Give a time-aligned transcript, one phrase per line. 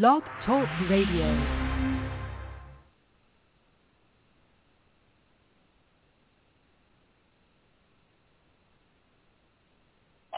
[0.00, 1.38] Blog Talk Radio.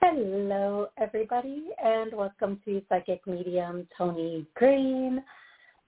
[0.03, 5.22] Hello, everybody, and welcome to Psychic Medium Toni Greene.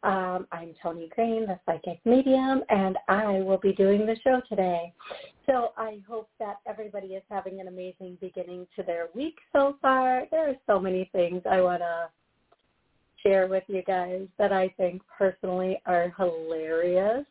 [0.04, 4.92] Um, I'm Toni Greene, the Psychic Medium, and I will be doing the show today.
[5.44, 10.22] So I hope that everybody is having an amazing beginning to their week so far.
[10.30, 12.10] There are so many things I want to
[13.26, 17.26] share with you guys that I think personally are hilarious.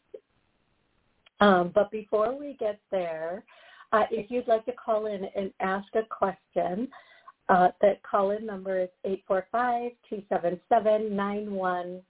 [1.39, 3.45] Um, but before we get there,
[3.91, 6.87] uh, if you'd like to call in and ask a question,
[7.49, 8.89] uh, the call-in number is
[9.29, 12.01] 845-277-9131.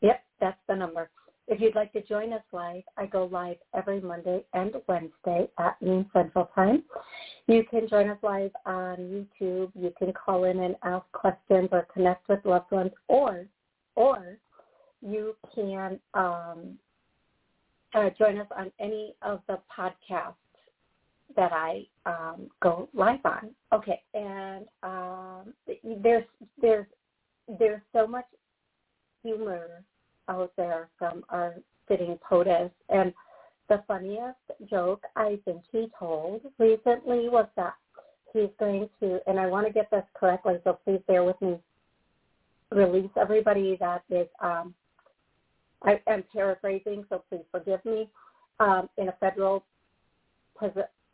[0.00, 1.10] Yep, that's the number.
[1.50, 5.80] If you'd like to join us live, I go live every Monday and Wednesday at
[5.80, 6.84] noon Central Time.
[7.46, 8.96] You can join us live on
[9.40, 9.70] YouTube.
[9.74, 13.46] You can call in and ask questions or connect with loved ones, or
[13.94, 14.36] or
[15.00, 16.78] you can um,
[17.94, 20.34] uh, join us on any of the podcasts
[21.34, 23.50] that I um, go live on.
[23.72, 25.54] Okay, and um,
[26.02, 26.24] there's
[26.60, 26.86] there's
[27.58, 28.26] there's so much
[29.22, 29.82] humor
[30.28, 31.54] out there from our
[31.88, 32.70] sitting POTUS.
[32.88, 33.12] And
[33.68, 37.74] the funniest joke I think he told recently was that
[38.32, 41.56] he's going to, and I want to get this correctly, so please bear with me,
[42.70, 44.74] release everybody that is, um,
[45.82, 48.08] I am paraphrasing, so please forgive me,
[48.60, 49.64] um, in a federal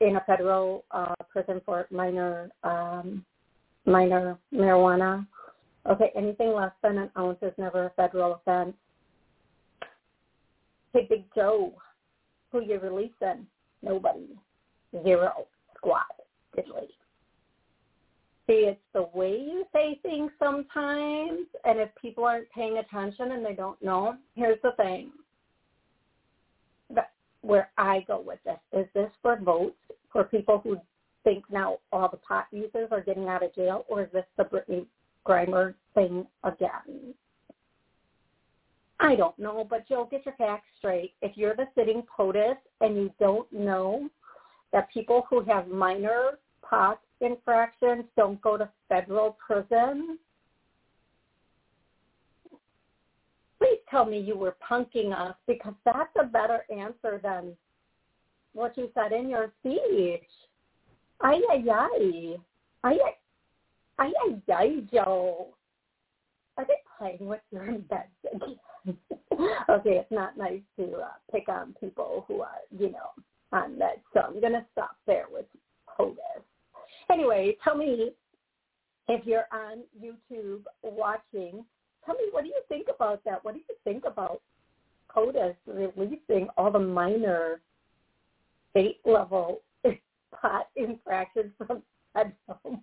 [0.01, 3.25] in a federal uh, prison for minor um,
[3.87, 5.27] minor marijuana.
[5.89, 8.75] Okay, anything less than an ounce is never a federal offense.
[10.95, 11.75] Hey, Big Joe,
[12.53, 13.49] who you releasing?
[13.83, 14.29] Nobody.
[15.03, 15.49] Zero.
[15.77, 16.07] Squat.
[16.57, 16.87] Diddly.
[18.47, 23.45] See, it's the way you say things sometimes, and if people aren't paying attention and
[23.45, 25.11] they don't know, here's the thing.
[27.41, 29.75] Where I go with this, is this for votes
[30.13, 30.77] for people who
[31.25, 34.45] think now all the pot users are getting out of jail, or is this the
[34.45, 34.87] Brittney
[35.27, 37.15] Griner thing again?
[39.05, 41.13] I don't know, but Joe, get your facts straight.
[41.21, 44.09] If you're the sitting POTUS and you don't know
[44.73, 50.19] that people who have minor pot infractions don't go to federal prison,
[53.59, 57.55] please tell me you were punking us because that's a better answer than
[58.55, 60.23] what you said in your speech.
[61.21, 62.37] Ay, ay, ay.
[62.85, 62.99] Ay,
[63.99, 64.13] ay,
[64.51, 65.49] ay, Joe.
[66.57, 68.57] Are they playing with your bed again?
[69.71, 73.11] okay, it's not nice to uh, pick on people who are, you know,
[73.53, 74.03] on that.
[74.13, 75.47] So I'm going to stop there with
[75.99, 76.43] POTUS.
[77.11, 78.13] Anyway, tell me
[79.09, 81.65] if you're on YouTube watching,
[82.05, 83.45] tell me what do you think about that?
[83.45, 84.41] What do you think about
[85.15, 87.61] POTUS releasing all the minor
[88.71, 89.61] state level
[90.41, 92.35] pot infractions from federal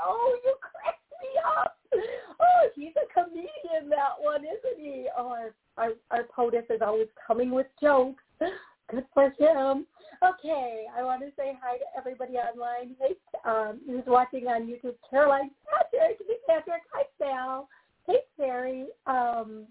[0.00, 1.77] oh, you cracked me up
[2.40, 5.06] oh, he's a comedian, that one, isn't he?
[5.16, 8.22] Oh, our, our, our POTUS is always coming with jokes.
[8.90, 9.86] Good for him.
[10.24, 12.96] Okay, I want to say hi to everybody online.
[12.98, 14.94] Hey, um, who's watching on YouTube?
[15.08, 17.68] Caroline, Patrick, hey Patrick, hi Sal,
[18.06, 18.86] hey Terry.
[19.06, 19.66] Um,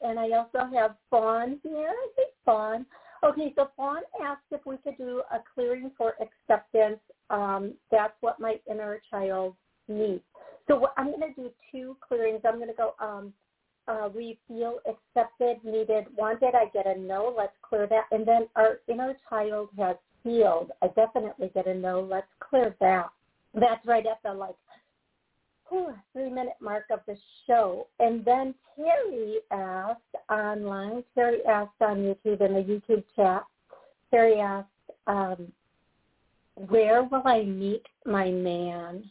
[0.00, 1.94] and I also have Fawn here.
[2.16, 2.84] Hey Fawn.
[3.24, 7.00] Okay, so Fawn asked if we could do a clearing for acceptance.
[7.30, 9.54] Um, that's what my inner child
[9.88, 10.22] needs.
[10.68, 12.40] So what, I'm going to do two clearings.
[12.44, 13.32] I'm going to go, um,
[13.88, 16.54] uh, we feel accepted, needed, wanted.
[16.54, 17.34] I get a no.
[17.36, 18.04] Let's clear that.
[18.12, 20.70] And then our inner child has healed.
[20.82, 22.00] I definitely get a no.
[22.00, 23.08] Let's clear that.
[23.54, 24.54] That's right at the like
[25.68, 27.86] whew, three minute mark of the show.
[28.00, 30.00] And then Terry asked
[30.30, 33.44] online, Terry asked on YouTube in the YouTube chat,
[34.10, 34.68] Terry asked,
[35.06, 35.52] um,
[36.68, 39.08] where will I meet my man?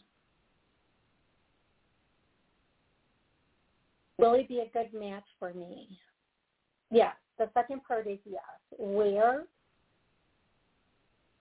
[4.18, 5.88] Will he be a good match for me?
[6.90, 7.14] Yes.
[7.38, 8.42] The second part is yes.
[8.76, 9.44] Where?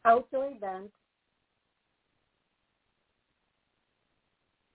[0.06, 0.94] Outdoor events.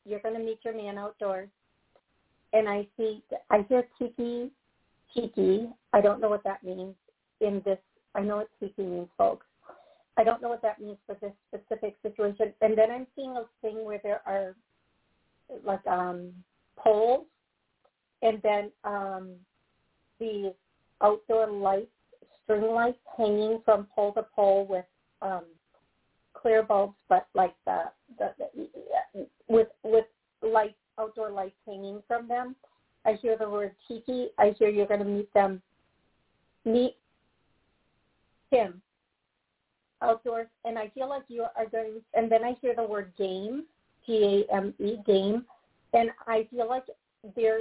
[0.04, 1.49] You're going to meet your man outdoors.
[2.52, 4.50] And I see, I hear tiki,
[5.14, 5.69] tiki.
[5.93, 6.94] I don't know what that means
[7.40, 7.78] in this.
[8.14, 9.46] I know what tiki means, folks.
[10.19, 12.52] I don't know what that means for this specific situation.
[12.60, 14.55] And then I'm seeing a thing where there are
[15.64, 16.32] like um
[16.76, 17.26] poles
[18.22, 19.30] and then um,
[20.19, 20.54] the
[21.02, 21.90] outdoor lights,
[22.42, 24.84] string lights hanging from pole to pole with
[25.20, 25.44] um,
[26.34, 27.82] clear bulbs, but like the,
[28.19, 30.06] the, the with with
[30.42, 32.56] lights, outdoor lights hanging from them.
[33.04, 34.28] I hear the word tiki.
[34.38, 35.60] I hear you're going to meet them.
[36.64, 36.96] Meet
[38.50, 38.80] him
[40.00, 42.00] outdoors, and I feel like you are going.
[42.14, 43.64] And then I hear the word game,
[44.06, 45.44] G A M E, game,
[45.92, 46.84] and I feel like
[47.36, 47.60] there,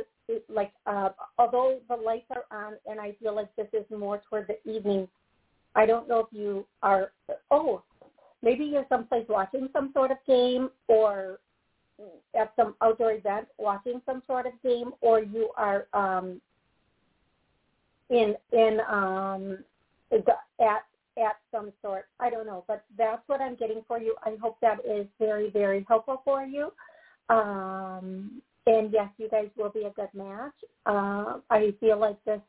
[0.49, 4.47] like, uh, although the lights are on, and I feel like this is more toward
[4.47, 5.07] the evening.
[5.75, 7.11] I don't know if you are.
[7.49, 7.83] Oh,
[8.41, 11.39] maybe you're someplace watching some sort of game, or
[12.39, 16.41] at some outdoor event watching some sort of game, or you are um,
[18.09, 19.59] in in um,
[20.11, 20.83] at
[21.17, 22.05] at some sort.
[22.19, 24.15] I don't know, but that's what I'm getting for you.
[24.23, 26.71] I hope that is very very helpful for you.
[27.29, 30.53] Um, and yes, you guys will be a good match.
[30.85, 32.41] Uh, I feel like this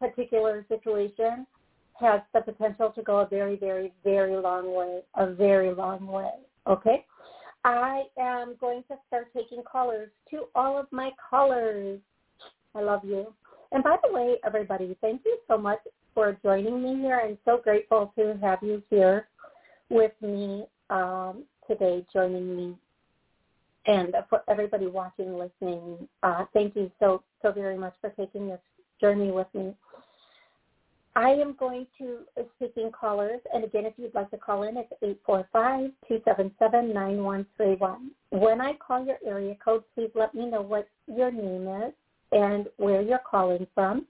[0.00, 1.46] particular situation
[2.00, 6.32] has the potential to go a very, very, very long way, a very long way.
[6.66, 7.04] Okay?
[7.64, 12.00] I am going to start taking callers to all of my callers.
[12.74, 13.32] I love you.
[13.72, 15.78] And by the way, everybody, thank you so much
[16.14, 17.20] for joining me here.
[17.24, 19.28] I'm so grateful to have you here
[19.88, 22.76] with me um, today, joining me.
[23.86, 28.60] And for everybody watching, listening, uh, thank you so, so very much for taking this
[29.00, 29.74] journey with me.
[31.16, 32.20] I am going to
[32.56, 36.20] speaking callers, and again, if you'd like to call in, it's eight four five two
[36.24, 38.10] seven seven nine one three one.
[38.30, 41.92] When I call your area code, please let me know what your name is
[42.32, 44.06] and where you're calling from.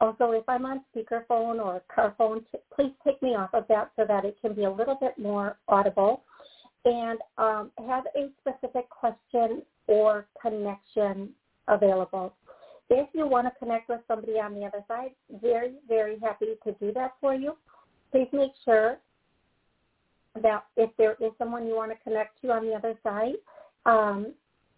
[0.00, 2.44] Also, if I'm on speakerphone or car phone,
[2.74, 5.56] please take me off of that so that it can be a little bit more
[5.66, 6.22] audible.
[6.84, 11.30] And um, have a specific question or connection
[11.68, 12.34] available.
[12.90, 16.72] If you want to connect with somebody on the other side, very, very happy to
[16.72, 17.56] do that for you.
[18.12, 18.98] Please make sure
[20.42, 23.34] that if there is someone you want to connect to on the other side,
[23.86, 24.34] um,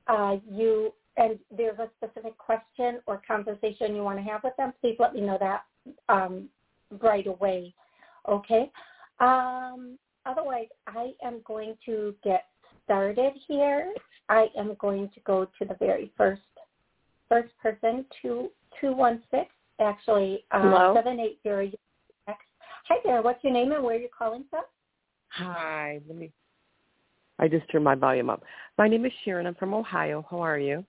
[0.07, 4.73] uh, you and there's a specific question or conversation you want to have with them,
[4.81, 5.65] please let me know that
[6.09, 6.49] um,
[7.01, 7.75] right away.
[8.29, 8.71] Okay.
[9.21, 12.47] Um, otherwise, I am going to get
[12.85, 13.93] started here.
[14.29, 16.43] I am going to go to the very first
[17.29, 18.51] first person, two
[18.81, 19.47] two one six,
[19.81, 21.71] actually uh, seven eight zero.
[22.29, 23.23] Hi there.
[23.23, 24.63] What's your name and where are you calling from?
[25.29, 26.01] Hi.
[26.07, 26.31] Let me.
[27.39, 28.43] I just turned my volume up.
[28.79, 29.47] My name is Sharon.
[29.47, 30.25] I'm from Ohio.
[30.31, 30.85] How are you?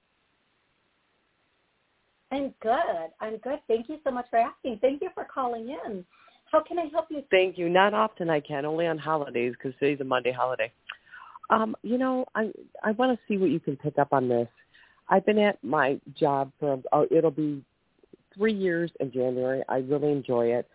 [2.31, 3.09] I'm good.
[3.19, 3.59] I'm good.
[3.67, 4.79] Thank you so much for asking.
[4.79, 6.05] Thank you for calling in.
[6.51, 7.23] How can I help you?
[7.29, 7.69] Thank you.
[7.69, 10.71] Not often I can, only on holidays because today's a Monday holiday.
[11.49, 12.51] Um, you know, I
[12.83, 14.47] I want to see what you can pick up on this.
[15.09, 17.63] I've been at my job for oh, it'll be
[18.35, 19.63] three years in January.
[19.67, 20.67] I really enjoy it.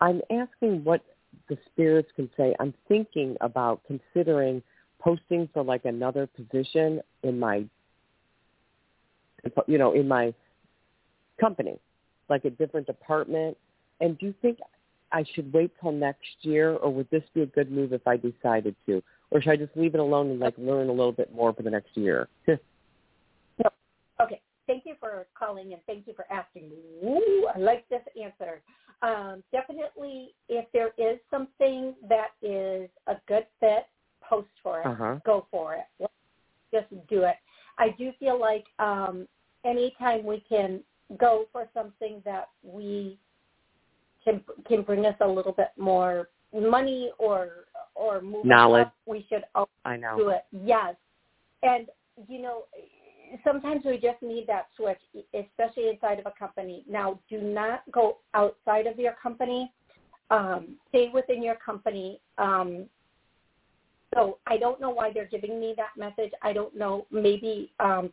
[0.00, 1.02] I'm asking what
[1.48, 2.54] the spirits can say.
[2.60, 4.62] I'm thinking about considering
[5.00, 7.64] posting for like another position in my,
[9.66, 10.34] you know, in my
[11.40, 11.78] company,
[12.28, 13.56] like a different department.
[14.00, 14.58] And do you think
[15.12, 18.16] I should wait till next year, or would this be a good move if I
[18.16, 21.34] decided to, or should I just leave it alone and like learn a little bit
[21.34, 22.28] more for the next year?
[22.48, 22.56] no.
[24.20, 24.40] Okay.
[24.66, 26.72] Thank you for calling and thank you for asking.
[27.04, 28.62] Ooh, I like this answer.
[29.02, 33.86] Um, definitely, if there is something that is a good fit,
[34.28, 34.86] post for it.
[34.86, 35.16] Uh-huh.
[35.24, 36.10] Go for it.
[36.72, 37.36] Just do it.
[37.78, 39.28] I do feel like um,
[39.64, 40.80] anytime we can
[41.18, 43.18] go for something that we
[44.26, 49.24] can can bring us a little bit more money or or move knowledge, up, we
[49.30, 50.16] should always I know.
[50.16, 50.44] do it.
[50.52, 50.96] Yes,
[51.62, 51.86] and
[52.28, 52.64] you know
[53.44, 54.98] sometimes we just need that switch,
[55.34, 56.84] especially inside of a company.
[56.88, 59.72] Now, do not go outside of your company.
[60.30, 62.20] Um, stay within your company.
[62.38, 62.86] Um,
[64.14, 66.32] so I don't know why they're giving me that message.
[66.42, 67.06] I don't know.
[67.10, 68.10] Maybe um,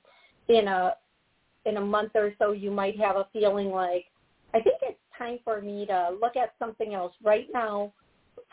[0.47, 0.95] in a
[1.65, 4.05] in a month or so, you might have a feeling like
[4.53, 7.13] I think it's time for me to look at something else.
[7.23, 7.93] Right now,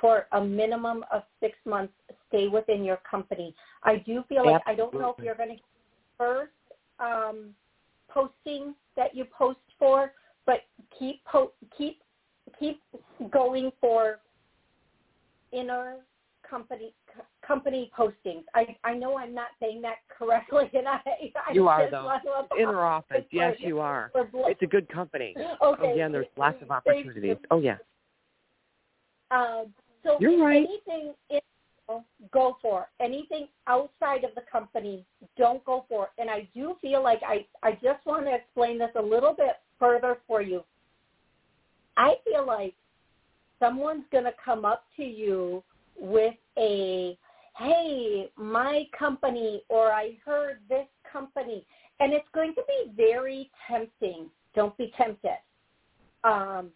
[0.01, 1.93] for a minimum of six months,
[2.29, 3.55] stay within your company.
[3.83, 4.73] I do feel like Absolutely.
[4.73, 5.63] I don't know if you're going to
[6.17, 6.53] first
[6.99, 7.51] um,
[8.09, 10.13] posting that you post for,
[10.47, 10.61] but
[10.99, 12.03] keep po- keep
[12.59, 12.83] keep
[13.31, 14.21] going for
[15.53, 15.97] inner
[16.49, 16.95] company
[17.51, 18.45] company postings.
[18.55, 21.01] I I know I'm not saying that correctly, and I,
[21.49, 22.11] I you are though
[22.59, 23.25] inner office.
[23.31, 24.13] Yes, you are.
[24.15, 25.35] It's a good company.
[25.63, 25.83] Okay.
[25.93, 27.37] Oh yeah, there's lots of opportunities.
[27.51, 27.77] Oh yeah.
[29.31, 29.67] Um,
[30.03, 30.57] so You're right.
[30.57, 31.41] anything in
[32.33, 32.89] go for.
[33.01, 35.05] Anything outside of the company,
[35.37, 36.05] don't go for.
[36.05, 36.11] It.
[36.23, 39.57] And I do feel like I, I just want to explain this a little bit
[39.79, 40.63] further for you.
[41.97, 42.75] I feel like
[43.59, 45.63] someone's going to come up to you
[45.99, 47.19] with a,
[47.61, 51.67] hey, my company or I heard this company.
[52.01, 54.31] And it's going to be very tempting.
[54.55, 55.39] Don't be tempted.
[56.25, 56.71] Um,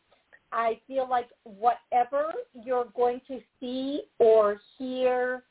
[0.53, 5.43] I feel like whatever you're going to see or hear,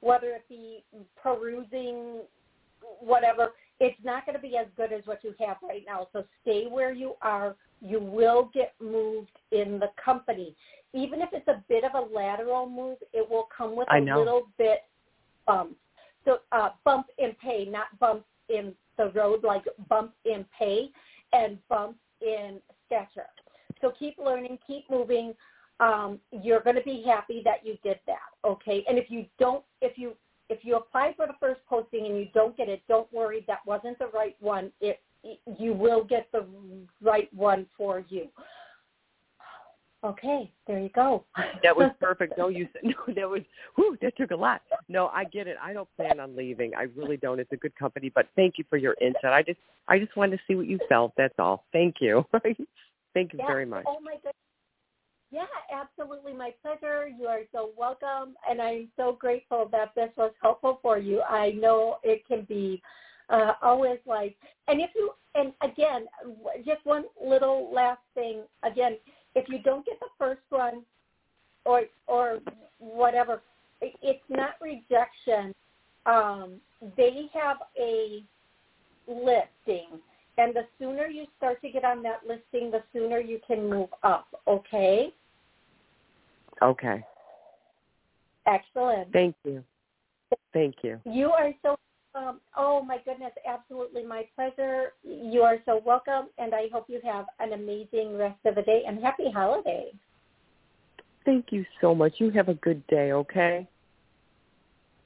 [0.00, 0.84] whether it be
[1.20, 2.20] perusing,
[3.00, 6.08] whatever, it's not going to be as good as what you have right now.
[6.12, 7.56] So stay where you are.
[7.80, 10.54] You will get moved in the company.
[10.94, 14.42] Even if it's a bit of a lateral move, it will come with a little
[14.58, 14.80] bit
[15.46, 15.76] bump.
[16.24, 20.90] So uh, bump in pay, not bump in the road, like bump in pay
[21.32, 23.28] and bump in stature.
[23.80, 25.34] So keep learning, keep moving.
[25.80, 28.84] Um, you're going to be happy that you did that, okay?
[28.88, 30.14] And if you don't, if you
[30.48, 33.42] if you apply for the first posting and you don't get it, don't worry.
[33.46, 34.70] That wasn't the right one.
[34.80, 35.00] It,
[35.58, 36.46] you will get the
[37.00, 38.28] right one for you.
[40.04, 41.24] Okay, there you go.
[41.62, 42.36] that was perfect.
[42.36, 43.14] No, you said no.
[43.14, 43.42] That was
[43.76, 44.62] whew, that took a lot.
[44.88, 45.56] No, I get it.
[45.62, 46.72] I don't plan on leaving.
[46.74, 47.38] I really don't.
[47.38, 49.32] It's a good company, but thank you for your insight.
[49.32, 51.12] I just I just wanted to see what you felt.
[51.16, 51.64] That's all.
[51.72, 52.26] Thank you.
[53.14, 53.46] thank you yeah.
[53.46, 53.84] very much.
[53.86, 54.34] Oh my goodness.
[55.30, 56.34] Yeah, absolutely.
[56.34, 57.08] My pleasure.
[57.08, 58.34] You are so welcome.
[58.48, 61.22] And I'm so grateful that this was helpful for you.
[61.22, 62.82] I know it can be
[63.30, 64.36] uh, always like,
[64.68, 66.06] and if you, and again,
[66.66, 68.42] just one little last thing.
[68.62, 68.98] Again,
[69.34, 70.82] if you don't get the first one
[71.64, 72.38] or, or
[72.78, 73.42] whatever,
[73.80, 75.54] it's not rejection.
[76.06, 76.60] Um,
[76.96, 78.24] they have a
[79.06, 80.00] listing
[80.38, 83.90] and the sooner you start to get on that listing, the sooner you can move
[84.02, 85.12] up, okay?
[86.62, 87.04] Okay.
[88.46, 89.12] Excellent.
[89.12, 89.62] Thank you.
[90.52, 91.00] Thank you.
[91.04, 91.76] You are so
[92.14, 94.92] um, oh my goodness, absolutely my pleasure.
[95.02, 98.82] You are so welcome, and I hope you have an amazing rest of the day
[98.86, 99.94] and happy holidays.
[101.24, 102.14] Thank you so much.
[102.18, 103.68] You have a good day, okay?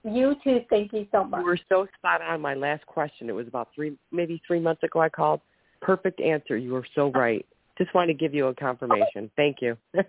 [0.03, 0.61] You too.
[0.71, 1.41] Thank you so much.
[1.41, 2.41] You were so spot on.
[2.41, 3.29] My last question.
[3.29, 5.01] It was about three, maybe three months ago.
[5.01, 5.41] I called.
[5.83, 6.57] Perfect answer.
[6.57, 7.45] You were so right.
[7.77, 9.31] Just wanted to give you a confirmation.
[9.37, 9.77] Thank you.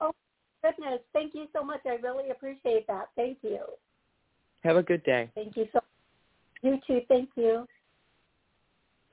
[0.00, 0.10] Oh
[0.62, 1.00] goodness.
[1.12, 1.80] Thank you so much.
[1.86, 3.08] I really appreciate that.
[3.16, 3.60] Thank you.
[4.62, 5.30] Have a good day.
[5.34, 5.80] Thank you so
[6.64, 7.02] You too.
[7.08, 7.66] Thank you.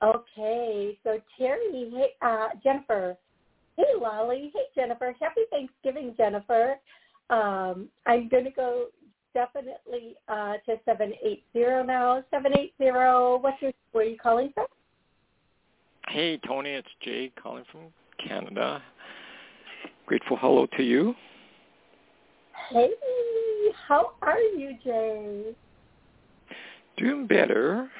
[0.02, 0.98] Okay.
[1.04, 3.14] So Terry, hey, uh, Jennifer.
[3.76, 4.50] Hey, Lolly.
[4.54, 5.14] Hey, Jennifer.
[5.20, 6.76] Happy Thanksgiving, Jennifer.
[7.28, 8.86] Um, I'm going to go
[9.34, 11.46] definitely uh, to 780
[11.86, 12.24] now.
[12.30, 14.66] 780, what's your, where are you calling from?
[16.08, 16.70] Hey, Toni.
[16.70, 17.82] It's Jay calling from
[18.26, 18.82] Canada.
[20.06, 21.14] Grateful hello to you.
[22.70, 22.90] Hey,
[23.86, 25.54] how are you, Jay?
[27.02, 27.90] Doing better.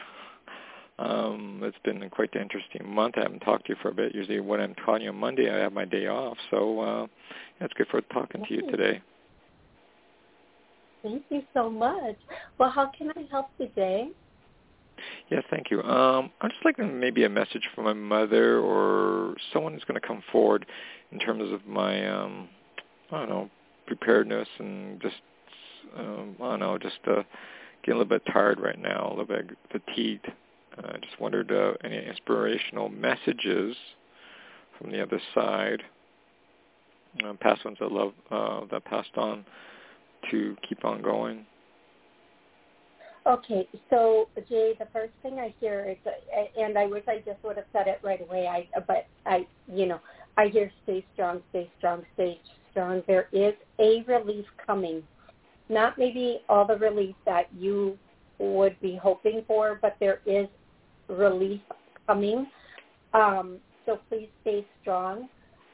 [1.01, 3.15] Um, it's been quite an interesting month.
[3.17, 4.15] I haven't talked to you for a bit.
[4.15, 6.37] Usually when I'm calling you on Monday, I have my day off.
[6.53, 7.07] So uh,
[7.61, 9.03] it's good for talking to you today.
[11.03, 12.15] Thank you so much.
[12.59, 14.11] Well, how can I help today?
[15.33, 15.83] Yes, thank you.
[15.83, 20.07] Um, I'm just like maybe a message from my mother or someone who's going to
[20.07, 20.65] come forward
[21.11, 22.49] in terms of my, um,
[23.11, 23.51] I don't know,
[23.89, 25.17] preparedness and just
[25.99, 27.23] um, I don't know, just uh,
[27.83, 30.27] getting a little bit tired right now, a little bit fatigued.
[30.79, 33.77] I uh, just wondered uh, any inspirational messages
[34.79, 35.83] from the other side,
[37.25, 39.45] uh, past ones that love uh, that passed on
[40.31, 41.45] to keep on going.
[43.25, 45.97] Okay, so Jay, the first thing I hear is,
[46.59, 48.49] and I wish I just would have said it right away.
[48.49, 50.01] I, but I, you know,
[50.37, 52.41] I hear stay strong, stay strong, stay
[52.73, 53.03] strong.
[53.07, 55.05] There is a relief coming.
[55.73, 57.99] Not maybe all the relief that you
[58.38, 60.47] would be hoping for, but there is
[61.09, 61.62] relief
[62.07, 62.47] coming.
[63.14, 65.31] Um, so please stay strong.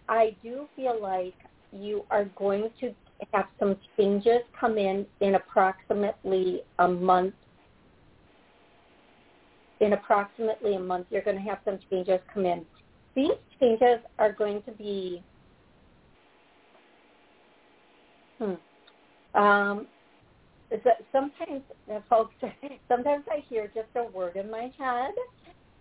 [0.09, 1.35] I do feel like
[1.73, 2.95] you are going to
[3.33, 7.35] have some changes come in in approximately a month.
[9.81, 12.65] In approximately a month, you're going to have some changes come in.
[13.17, 15.23] These changes are going to be
[18.39, 18.55] Hmm.
[19.35, 19.87] Um,
[21.13, 21.63] sometimes,
[22.09, 22.35] folks,
[22.89, 25.13] sometimes I hear just a word in my head,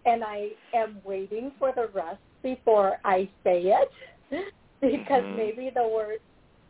[0.06, 3.92] and I am waiting for the rest before I say it,
[4.82, 5.38] because mm-hmm.
[5.38, 6.20] maybe the word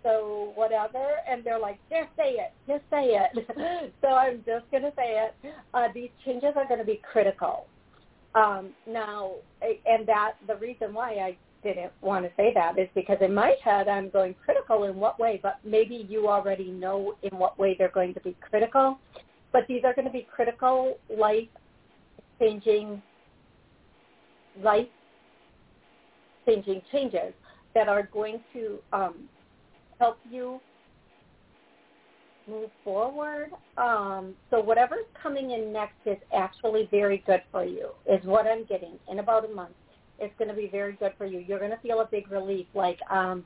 [0.04, 3.92] so whatever, and they're like, just say it, just say it.
[4.02, 5.54] so I'm just going to say it.
[5.74, 7.66] Uh, these changes are going to be critical.
[8.36, 13.18] Um, now, and that the reason why I didn't want to say that is because
[13.22, 17.38] in my head I'm going critical in what way, but maybe you already know in
[17.38, 19.00] what way they're going to be critical.
[19.52, 21.48] But these are going to be critical life
[22.40, 23.02] changing
[24.62, 24.88] life
[26.46, 27.34] changing changes
[27.76, 29.16] that are going to um,
[30.00, 30.60] help you
[32.48, 33.50] move forward.
[33.78, 38.66] Um, so whatever's coming in next is actually very good for you, is what I'm
[38.66, 38.94] getting.
[39.12, 39.76] In about a month,
[40.20, 41.40] it's going to be very good for you.
[41.40, 43.44] You're going to feel a big relief, like um,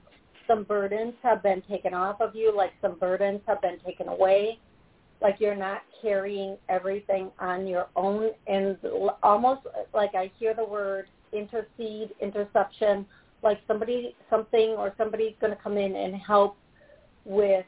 [0.48, 4.60] some burdens have been taken off of you, like some burdens have been taken away,
[5.22, 8.78] like you're not carrying everything on your own, and
[9.22, 9.62] almost
[9.94, 13.06] like I hear the word intercede, interception,
[13.44, 16.58] like somebody, something, or somebody's going to come in and help
[17.25, 17.66] with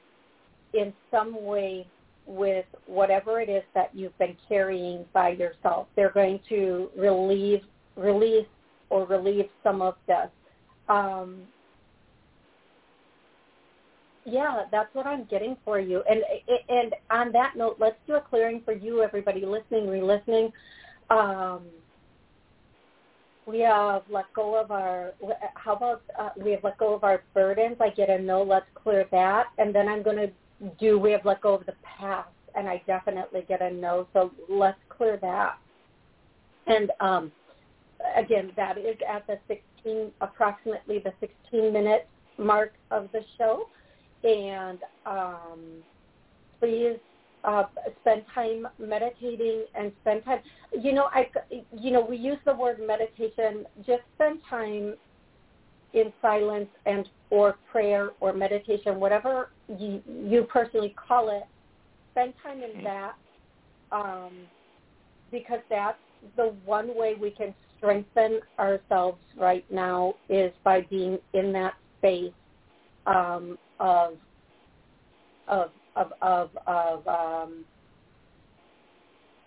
[0.74, 1.88] in some way
[2.26, 5.88] with whatever it is that you've been carrying by yourself.
[5.96, 7.62] They're going to relieve,
[7.96, 8.48] release,
[8.94, 10.30] or relieve some of this.
[10.88, 11.42] Um,
[14.26, 16.04] yeah, that's what I'm getting for you.
[16.10, 16.22] And
[16.70, 20.52] and on that note, let's do a clearing for you, everybody listening, re-listening.
[21.10, 21.62] Um,
[23.46, 25.14] we have let go of our.
[25.56, 27.78] How about uh, we have let go of our burdens?
[27.82, 28.44] I get a no.
[28.44, 30.32] Let's clear that, and then I'm going to
[30.80, 32.30] do we have let go of the past?
[32.56, 34.08] And I definitely get a no.
[34.14, 35.58] So let's clear that.
[36.68, 37.32] And um,
[38.16, 42.08] again, that is at the 16, approximately the 16 minute
[42.38, 43.68] mark of the show.
[44.24, 45.60] And um,
[46.60, 46.98] please
[47.44, 47.64] uh,
[48.02, 50.40] spend time meditating and spend time.
[50.78, 51.30] You know, I,
[51.78, 53.66] you know, we use the word meditation.
[53.86, 54.96] Just spend time
[55.94, 61.44] in silence and or prayer or meditation, whatever you, you personally call it,
[62.12, 63.14] spend time in that
[63.92, 64.32] um,
[65.32, 65.98] because that's
[66.36, 72.32] the one way we can strengthen ourselves right now is by being in that space
[73.06, 74.14] um, of
[75.48, 77.66] of of of, of um,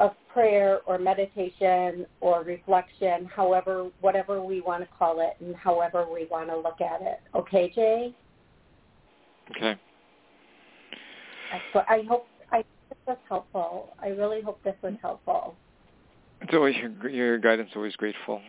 [0.00, 6.06] of prayer or meditation or reflection, however, whatever we want to call it and however
[6.12, 7.20] we want to look at it.
[7.34, 8.14] Okay, Jay?
[9.56, 9.80] Okay.
[11.72, 12.58] So I hope I
[12.90, 13.94] this was helpful.
[13.98, 15.56] I really hope this was helpful.
[16.46, 17.70] It's always your, your guidance.
[17.74, 18.40] Always grateful.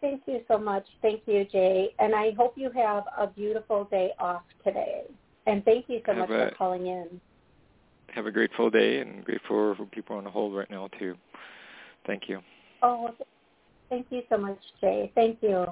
[0.00, 0.86] Thank you so much.
[1.02, 1.90] Thank you, Jay.
[1.98, 5.02] And I hope you have a beautiful day off today.
[5.46, 7.20] And thank you so have much a, for calling in
[8.14, 11.16] have a grateful day and grateful for people on the hold right now too.
[12.06, 12.40] Thank you.
[12.82, 13.10] Oh,
[13.88, 15.12] thank you so much, Jay.
[15.14, 15.66] Thank you.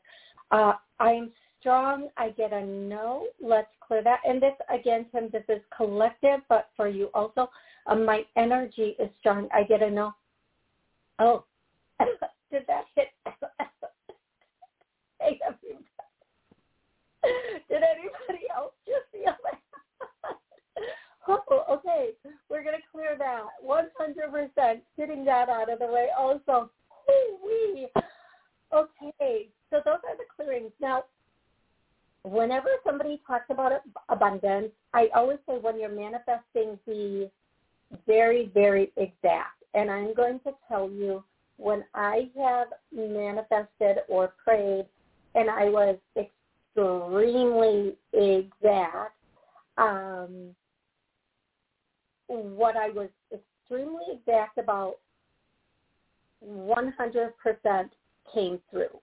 [0.51, 3.27] Uh, I'm strong, I get a no.
[3.41, 4.19] Let's clear that.
[4.25, 7.49] And this, again, Tim, this is collective, but for you also,
[7.87, 9.49] um, my energy is strong.
[9.53, 10.13] I get a no.
[11.19, 11.43] Oh,
[12.51, 13.07] did that hit?
[17.69, 19.59] Did anybody else just feel that?
[21.27, 22.11] Oh, okay.
[22.49, 23.43] We're going to clear that.
[23.65, 26.69] 100% getting that out of the way also.
[27.07, 27.87] Woo-wee.
[28.73, 30.71] Okay, so those are the clearings.
[30.81, 31.03] Now,
[32.23, 33.71] whenever somebody talks about
[34.09, 37.29] abundance, I always say when you're manifesting, be
[38.05, 39.63] very, very exact.
[39.73, 41.23] And I'm going to tell you
[41.57, 44.85] when I have manifested or prayed
[45.35, 49.13] and I was extremely exact,
[49.77, 50.55] um,
[52.27, 54.95] what I was extremely exact about
[56.45, 57.31] 100%
[58.33, 58.99] came through.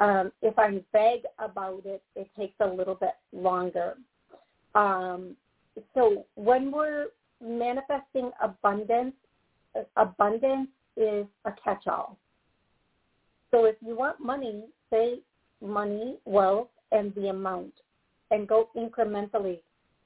[0.00, 3.94] Um, if I'm vague about it, it takes a little bit longer.
[4.74, 5.36] Um,
[5.94, 7.06] so when we're
[7.40, 9.14] manifesting abundance,
[9.96, 12.18] abundance is a catch-all.
[13.50, 15.20] So if you want money, say
[15.60, 17.72] money, wealth, and the amount,
[18.30, 19.60] and go incrementally.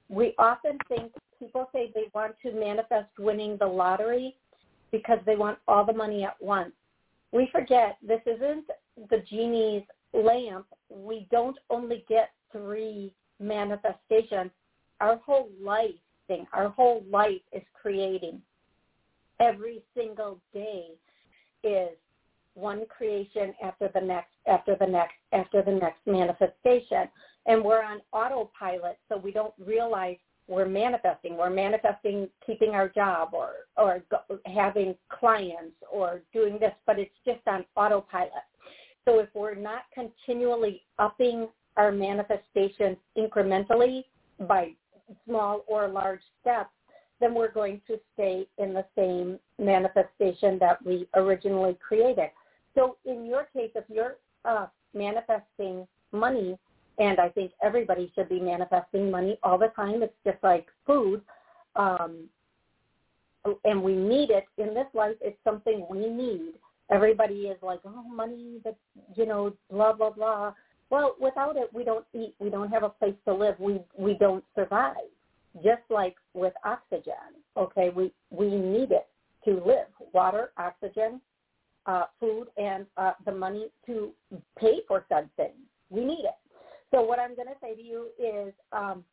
[0.09, 4.37] We often think people say they want to manifest winning the lottery
[4.93, 6.73] because they want all the money at once.
[7.33, 8.67] We forget this isn't
[9.11, 10.67] the genie's lamp.
[10.89, 14.51] We don't only get three manifestations.
[15.01, 15.91] Our whole life
[16.27, 18.41] thing, our whole life is creating.
[19.41, 20.87] Every single day
[21.63, 21.91] is
[22.55, 27.09] one creation after the next, after the next, after the next manifestation.
[27.47, 30.17] And we're on autopilot, so we don't realize
[30.49, 31.37] we're manifesting.
[31.37, 34.03] We're manifesting keeping our job or or
[34.47, 38.33] having clients or doing this, but it's just on autopilot.
[39.05, 44.05] So if we're not continually upping our manifestations incrementally
[44.41, 44.73] by
[45.25, 46.71] small or large steps,
[47.21, 52.31] then we're going to stay in the same manifestation that we originally created.
[52.75, 56.59] So in your case, if you're uh, manifesting money
[56.99, 60.03] and I think everybody should be manifesting money all the time.
[60.03, 61.23] It's just like food.
[61.75, 62.29] Um,
[63.65, 65.17] and we need it in this life.
[65.21, 66.55] It's something we need.
[66.91, 68.77] Everybody is like, oh, money, that
[69.15, 70.53] you know, blah blah blah.
[70.91, 72.35] Well, without it, we don't eat.
[72.39, 73.57] We don't have a place to live.
[73.59, 74.97] We we don't survive.
[75.57, 77.15] Just like with oxygen,
[77.57, 79.09] okay, we we need it
[79.45, 79.89] to live.
[80.13, 81.21] Water, oxygen,
[81.87, 84.13] uh, food, and uh, the money to
[84.59, 85.55] pay for said things.
[85.91, 86.46] We need it.
[86.91, 89.05] So what I'm going to say to you is, um,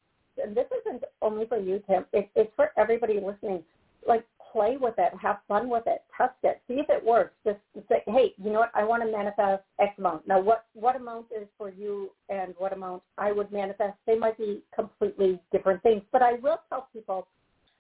[0.42, 2.06] and this isn't only for you, Tim.
[2.14, 3.64] It, it's for everybody listening.
[4.08, 7.34] Like, play with it, have fun with it, test it, see if it works.
[7.44, 7.58] Just
[7.90, 8.72] say, hey, you know what?
[8.76, 10.28] I want to manifest X amount.
[10.28, 13.98] Now, what what amount is for you, and what amount I would manifest?
[14.06, 16.04] They might be completely different things.
[16.12, 17.28] But I will tell people,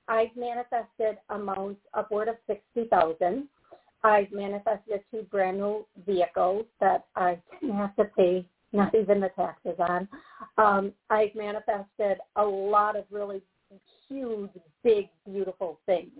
[0.07, 3.47] I've manifested amounts upward of sixty thousand.
[4.03, 9.29] I've manifested two brand new vehicles that I didn't have to pay not even the
[9.29, 10.07] taxes on.
[10.57, 13.41] Um, I've manifested a lot of really
[14.07, 14.51] huge,
[14.83, 16.11] big, beautiful things.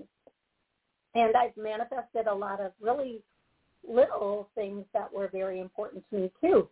[1.16, 3.22] And I've manifested a lot of really
[3.88, 6.68] little things that were very important to me too.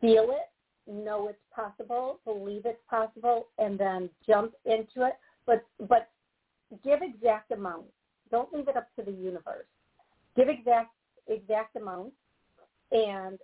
[0.00, 5.14] Feel it, know it's possible, believe it's possible, and then jump into it.
[5.46, 6.10] But but
[6.84, 7.92] give exact amounts.
[8.30, 9.66] Don't leave it up to the universe.
[10.36, 10.92] Give exact
[11.26, 12.16] exact amounts
[12.92, 13.38] and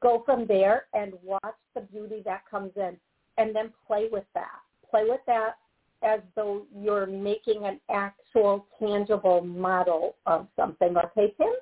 [0.00, 1.42] go from there and watch
[1.74, 2.96] the beauty that comes in
[3.38, 4.60] and then play with that.
[4.90, 5.56] Play with that
[6.02, 10.96] as though you're making an actual tangible model of something.
[10.96, 11.52] Okay, Tim?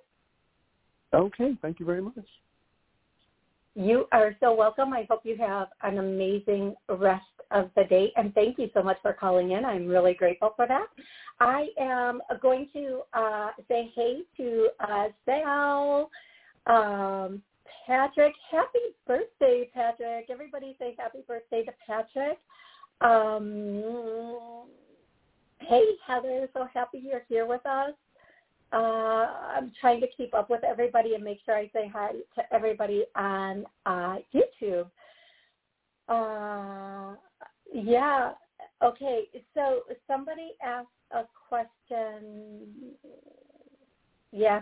[1.13, 2.15] Okay, thank you very much.
[3.75, 4.93] You are so welcome.
[4.93, 8.13] I hope you have an amazing rest of the day.
[8.17, 9.65] And thank you so much for calling in.
[9.65, 10.87] I'm really grateful for that.
[11.41, 16.11] I am going to uh, say hey to uh, Sal,
[16.67, 17.43] um,
[17.87, 18.35] Patrick.
[18.51, 20.27] Happy birthday, Patrick.
[20.31, 22.39] Everybody say happy birthday to Patrick.
[23.01, 24.65] Um,
[25.61, 26.49] hey, Heather.
[26.53, 27.93] So happy you're here with us.
[28.73, 28.77] Uh,
[29.57, 33.05] I'm trying to keep up with everybody and make sure I say hi to everybody
[33.17, 34.91] on uh, YouTube.
[36.09, 37.17] Uh,
[37.73, 38.33] yeah.
[38.83, 39.25] Okay.
[39.55, 42.67] So somebody asked a question.
[44.31, 44.61] Yeah,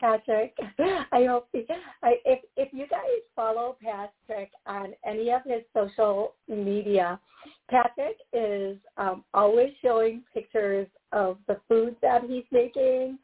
[0.00, 0.56] Patrick.
[1.12, 1.48] I hope
[2.02, 7.20] I, if if you guys follow Patrick on any of his social media,
[7.70, 13.18] Patrick is um, always showing pictures of the food that he's making.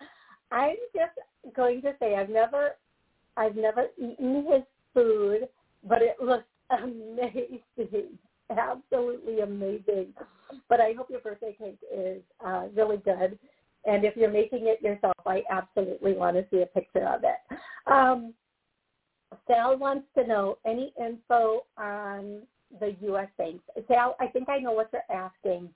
[0.53, 2.73] I'm just going to say I've never
[3.37, 4.62] I've never eaten his
[4.95, 5.49] food,
[5.89, 8.19] but it looks amazing,
[8.51, 10.12] absolutely amazing.
[10.69, 13.39] But I hope your birthday cake is uh, really good
[13.87, 17.59] and if you're making it yourself, I absolutely want to see a picture of it.
[17.90, 18.35] Um,
[19.46, 22.42] Sal wants to know any info on
[22.81, 23.29] the U.S.
[23.38, 23.64] banks.
[23.88, 25.68] Sal, I think I know what you're asking.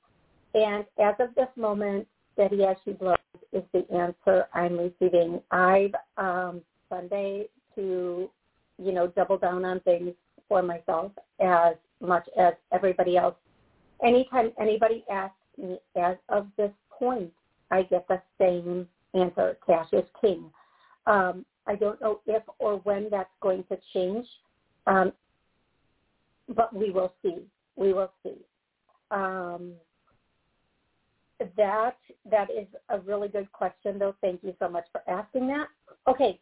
[0.54, 3.16] And as of this moment, steady as she blows
[3.52, 5.40] is the answer I'm receiving.
[5.50, 7.46] I've um, Sunday
[7.76, 8.28] to,
[8.78, 10.14] you know, double down on things
[10.48, 13.36] for myself as much as everybody else.
[14.02, 17.30] Anytime anybody asks me as of this point,
[17.70, 19.56] I get the same answer.
[19.66, 20.50] Cash is king.
[21.06, 24.26] Um, I don't know if or when that's going to change,
[24.86, 25.12] um,
[26.54, 27.36] but we will see.
[27.76, 28.36] We will see.
[29.10, 29.72] Um,
[31.56, 31.96] that
[32.30, 34.14] that is a really good question, though.
[34.20, 35.68] Thank you so much for asking that.
[36.06, 36.38] Okay,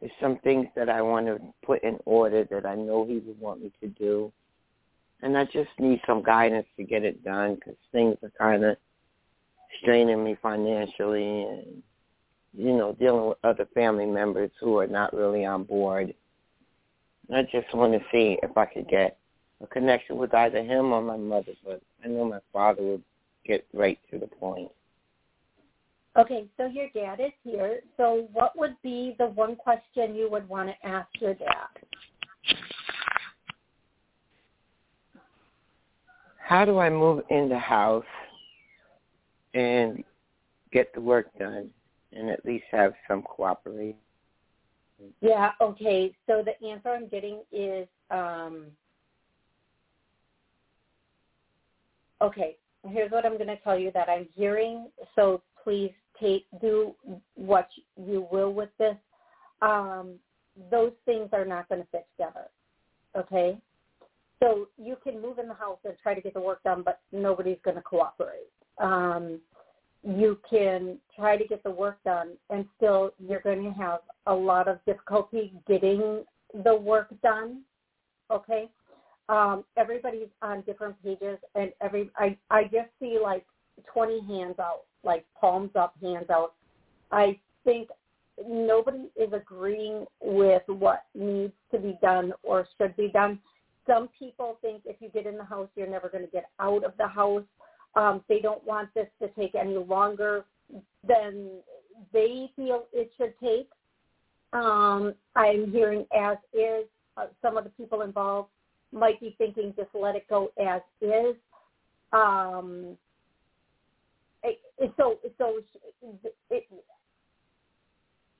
[0.00, 3.38] There's some things that I want to put in order that I know he would
[3.40, 4.32] want me to do,
[5.22, 8.76] and I just need some guidance to get it done because things are kind of
[9.80, 11.82] straining me financially and
[12.52, 16.14] you know dealing with other family members who are not really on board.
[17.32, 19.18] I just want to see if I could get
[19.62, 23.02] a connection with either him or my mother, but I know my father would
[23.44, 24.70] get right to the point.
[26.16, 27.80] Okay, so your dad is here.
[27.96, 31.68] So what would be the one question you would want to ask your dad?
[36.38, 38.04] How do I move in the house
[39.54, 40.02] and
[40.72, 41.70] get the work done
[42.12, 43.96] and at least have some cooperation.
[45.20, 46.12] Yeah, okay.
[46.26, 48.66] So the answer I'm getting is um
[52.20, 52.56] okay,
[52.88, 56.94] here's what I'm going to tell you that I'm hearing, so please take do
[57.36, 58.96] what you will with this.
[59.62, 60.14] Um
[60.70, 62.46] those things are not going to fit together.
[63.16, 63.58] Okay?
[64.40, 67.00] So you can move in the house and try to get the work done, but
[67.12, 68.50] nobody's going to cooperate.
[68.78, 69.40] Um,
[70.02, 74.34] you can try to get the work done and still you're going to have a
[74.34, 76.24] lot of difficulty getting
[76.64, 77.62] the work done
[78.30, 78.68] okay?
[79.28, 83.44] Um everybody's on different pages and every i i just see like
[83.92, 86.54] 20 hands out like palms up hands out
[87.12, 87.88] i think
[88.46, 93.38] nobody is agreeing with what needs to be done or should be done.
[93.86, 96.84] Some people think if you get in the house you're never going to get out
[96.84, 97.44] of the house
[97.98, 100.44] um, they don't want this to take any longer
[101.06, 101.48] than
[102.12, 103.68] they feel it should take.
[104.52, 106.84] Um, I'm hearing as is.
[107.16, 108.50] Uh, some of the people involved
[108.92, 111.34] might be thinking just let it go as is.
[112.12, 112.96] Um,
[114.44, 115.60] it, it, so so
[116.50, 116.68] it,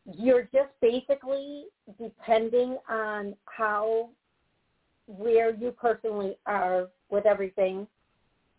[0.04, 1.64] you're just basically
[2.00, 4.10] depending on how
[5.06, 7.86] where you personally are with everything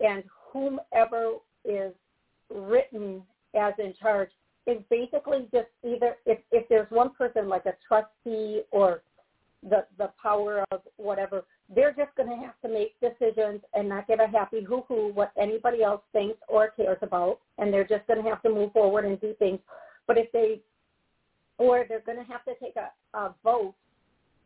[0.01, 1.33] and whomever
[1.65, 1.93] is
[2.49, 3.21] written
[3.55, 4.29] as in charge
[4.67, 9.01] is basically just either if if there's one person like a trustee or
[9.63, 14.07] the the power of whatever they're just going to have to make decisions and not
[14.07, 18.05] give a happy hoo hoo what anybody else thinks or cares about and they're just
[18.07, 19.59] going to have to move forward and do things.
[20.07, 20.61] But if they
[21.57, 23.75] or they're going to have to take a, a vote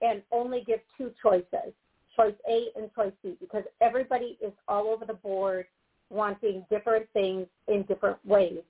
[0.01, 1.73] and only give two choices
[2.15, 5.65] choice A and choice B because everybody is all over the board
[6.13, 8.61] wanting different things in different ways.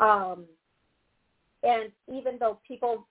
[0.00, 0.44] Um,
[1.62, 3.06] and even though people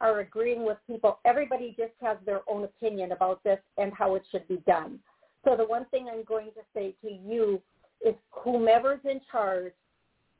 [0.00, 4.22] are agreeing with people, everybody just has their own opinion about this and how it
[4.30, 4.98] should be done.
[5.44, 7.60] So the one thing I'm going to say to you
[8.04, 9.72] is whomever's in charge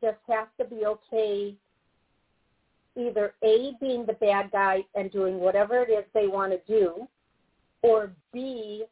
[0.02, 1.54] just has to be okay
[2.96, 7.06] either A, being the bad guy and doing whatever it is they want to do,
[7.82, 8.84] or B,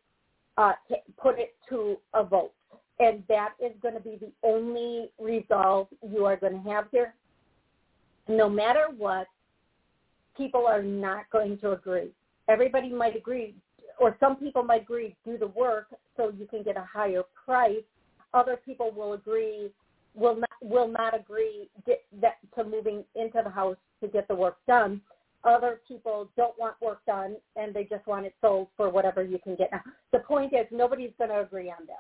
[0.57, 0.73] uh,
[1.21, 2.53] put it to a vote
[3.01, 7.15] and that is going to be the only resolve you are going to have here.
[8.29, 9.27] No matter what,
[10.37, 12.11] people are not going to agree.
[12.49, 13.55] Everybody might agree,
[13.99, 17.83] or some people might agree, do the work so you can get a higher price.
[18.33, 19.71] Other people will agree,
[20.15, 24.57] will not will not agree that, to moving into the house to get the work
[24.67, 25.01] done.
[25.45, 29.39] Other people don't want work done and they just want it sold for whatever you
[29.45, 29.71] can get.
[29.71, 31.97] Now, the point is nobody's going to agree on this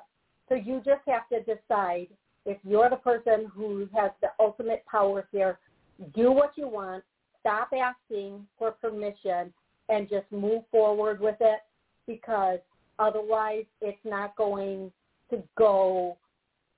[0.48, 2.09] so you just have to decide
[2.46, 5.59] if you're the person who has the ultimate power here,
[6.14, 7.02] do what you want,
[7.40, 9.52] stop asking for permission,
[9.88, 11.61] and just move forward with it
[12.07, 12.59] because
[12.98, 14.90] otherwise it's not going
[15.30, 16.16] to go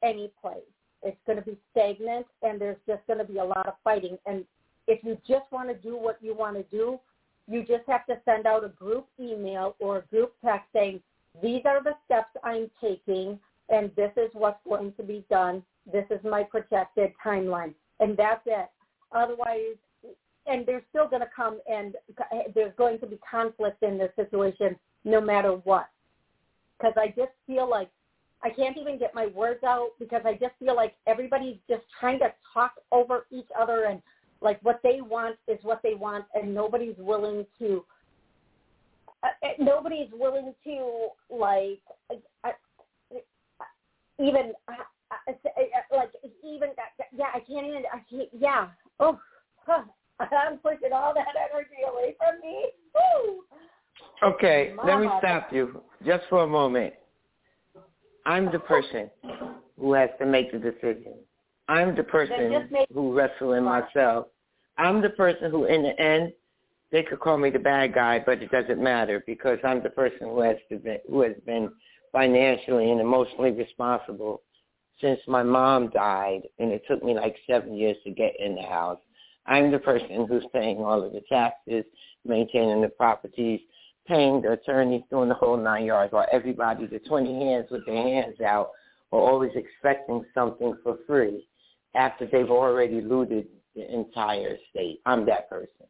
[0.02, 0.58] any place.
[1.02, 4.18] It's going to be stagnant and there's just going to be a lot of fighting.
[4.26, 4.44] And
[4.86, 6.98] if you just want to do what you want to do,
[7.48, 11.00] you just have to send out a group email or a group text saying,
[11.42, 15.62] these are the steps I'm taking, and this is what's going to be done.
[15.90, 18.68] This is my projected timeline, and that's it.
[19.12, 19.76] Otherwise,
[20.46, 21.96] and there's still going to come and
[22.54, 25.88] there's going to be conflict in this situation no matter what.
[26.78, 27.90] Because I just feel like
[28.42, 32.18] I can't even get my words out because I just feel like everybody's just trying
[32.20, 34.00] to talk over each other and
[34.40, 37.84] like what they want is what they want and nobody's willing to
[39.22, 41.80] uh, uh nobody's willing to like
[44.18, 44.72] even uh,
[45.28, 46.10] uh, uh, like
[46.44, 46.70] even
[47.12, 48.68] yeah I can't even I can't, yeah
[49.00, 49.18] oh
[49.66, 49.82] huh.
[50.20, 52.66] I'm pushing all that energy away from me.
[52.94, 53.42] Woo!
[54.22, 54.90] Okay, Mama.
[54.90, 56.94] let me stop you just for a moment.
[58.24, 59.10] I'm the person
[59.78, 61.14] who has to make the decision.
[61.68, 64.26] I'm the person who wrestle in myself.
[64.78, 66.32] I'm the person who, in the end,
[66.92, 70.28] they could call me the bad guy, but it doesn't matter because I'm the person
[70.28, 71.70] who has been, who has been
[72.16, 74.40] financially and emotionally responsible
[75.02, 78.62] since my mom died, and it took me like seven years to get in the
[78.62, 78.98] house.
[79.44, 81.84] I'm the person who's paying all of the taxes,
[82.24, 83.60] maintaining the properties,
[84.08, 88.02] paying the attorneys, doing the whole nine yards, while everybody, the 20 hands with their
[88.02, 88.70] hands out,
[89.12, 91.46] are always expecting something for free
[91.94, 95.00] after they've already looted the entire state.
[95.04, 95.86] I'm that person.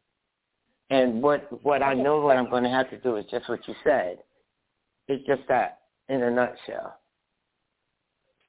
[0.89, 3.65] And what what I know what I'm going to have to do is just what
[3.65, 4.17] you said.
[5.07, 6.99] It's just that in a nutshell.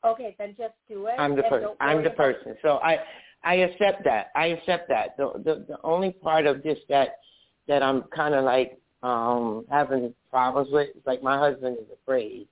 [0.04, 1.14] Okay, then just do it.
[1.18, 1.68] I'm the person.
[1.80, 2.56] I'm the person.
[2.62, 2.98] So I
[3.42, 4.30] I accept that.
[4.34, 5.16] I accept that.
[5.16, 7.18] The the, the only part of this that
[7.66, 12.46] that I'm kind of like um having problems with is like my husband is afraid,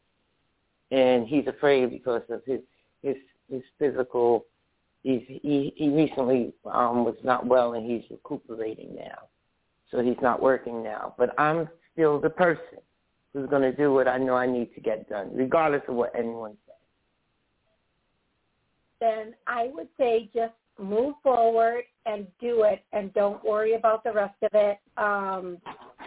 [0.91, 2.61] and he's afraid because of his
[3.03, 3.17] his
[3.51, 4.45] his physical.
[5.03, 9.29] He's he he recently um was not well and he's recuperating now,
[9.91, 11.15] so he's not working now.
[11.17, 12.81] But I'm still the person
[13.37, 16.11] who's going to do what I know I need to get done, regardless of what
[16.19, 16.75] anyone says.
[18.99, 24.13] Then I would say just move forward and do it and don't worry about the
[24.13, 24.79] rest of it.
[24.97, 25.59] Um,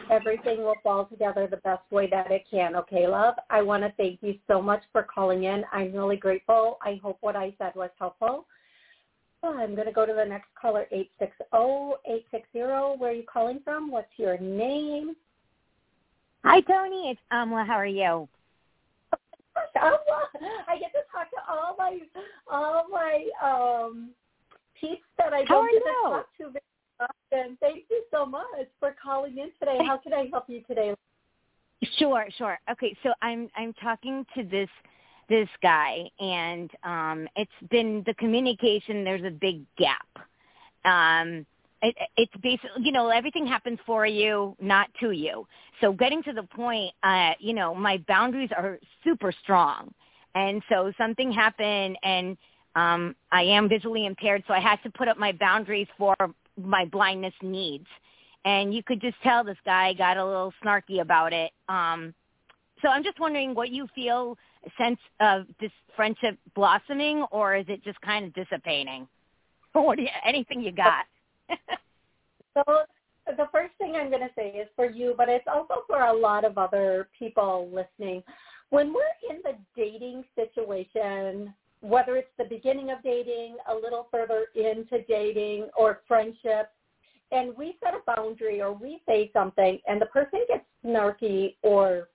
[0.09, 2.75] everything will fall together the best way that it can.
[2.75, 3.35] Okay, love?
[3.51, 5.63] I want to thank you so much for calling in.
[5.71, 6.79] I'm really grateful.
[6.81, 8.47] I hope what I said was helpful.
[9.43, 10.87] Oh, I'm going to go to the next caller,
[11.53, 12.97] 860-860.
[12.97, 13.91] Where are you calling from?
[13.91, 15.15] What's your name?
[16.43, 17.11] Hi, Toni.
[17.11, 17.65] It's Amla.
[17.67, 18.29] How are you?
[19.75, 19.97] Amla.
[20.67, 21.99] I get to talk to all my
[22.49, 24.11] all my um
[24.79, 26.61] peeps that I don't get to talk to very
[26.99, 27.57] often.
[27.59, 28.45] Thank you so much
[28.79, 29.79] for calling in today.
[29.85, 30.93] How can I help you today?
[31.97, 32.57] Sure, sure.
[32.71, 34.69] Okay, so I'm I'm talking to this
[35.27, 40.07] this guy and um it's been the communication there's a big gap.
[40.85, 41.45] Um
[41.81, 45.47] it, it's basically you know everything happens for you not to you
[45.81, 49.93] so getting to the point uh you know my boundaries are super strong
[50.35, 52.37] and so something happened and
[52.75, 56.15] um, I am visually impaired, so I had to put up my boundaries for
[56.61, 57.87] my blindness needs.
[58.45, 61.51] And you could just tell this guy got a little snarky about it.
[61.67, 62.13] Um,
[62.81, 64.37] so I'm just wondering what you feel
[64.77, 69.07] sense of this friendship blossoming, or is it just kind of dissipating?
[69.73, 71.05] what do you, anything you got?
[72.53, 72.83] so
[73.25, 76.13] the first thing I'm going to say is for you, but it's also for a
[76.13, 78.23] lot of other people listening.
[78.69, 84.47] When we're in the dating situation whether it's the beginning of dating, a little further
[84.55, 86.71] into dating or friendship,
[87.31, 92.09] and we set a boundary or we say something and the person gets snarky or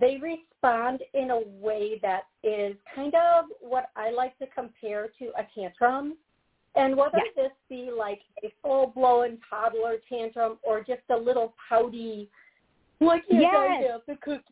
[0.00, 5.26] they respond in a way that is kind of what I like to compare to
[5.38, 6.16] a tantrum.
[6.76, 7.34] And whether yes.
[7.34, 12.28] this be like a full-blown toddler tantrum or just a little pouty,
[12.98, 13.54] why can't yes.
[13.54, 14.44] I have the cookie?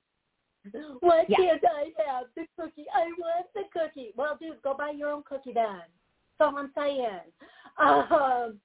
[1.00, 1.36] Why yeah.
[1.36, 2.86] can't I have the cookie?
[2.94, 4.12] I want the cookie.
[4.16, 5.82] Well, dude, go buy your own cookie then.
[6.38, 7.20] So I'm saying.
[7.78, 8.58] Um,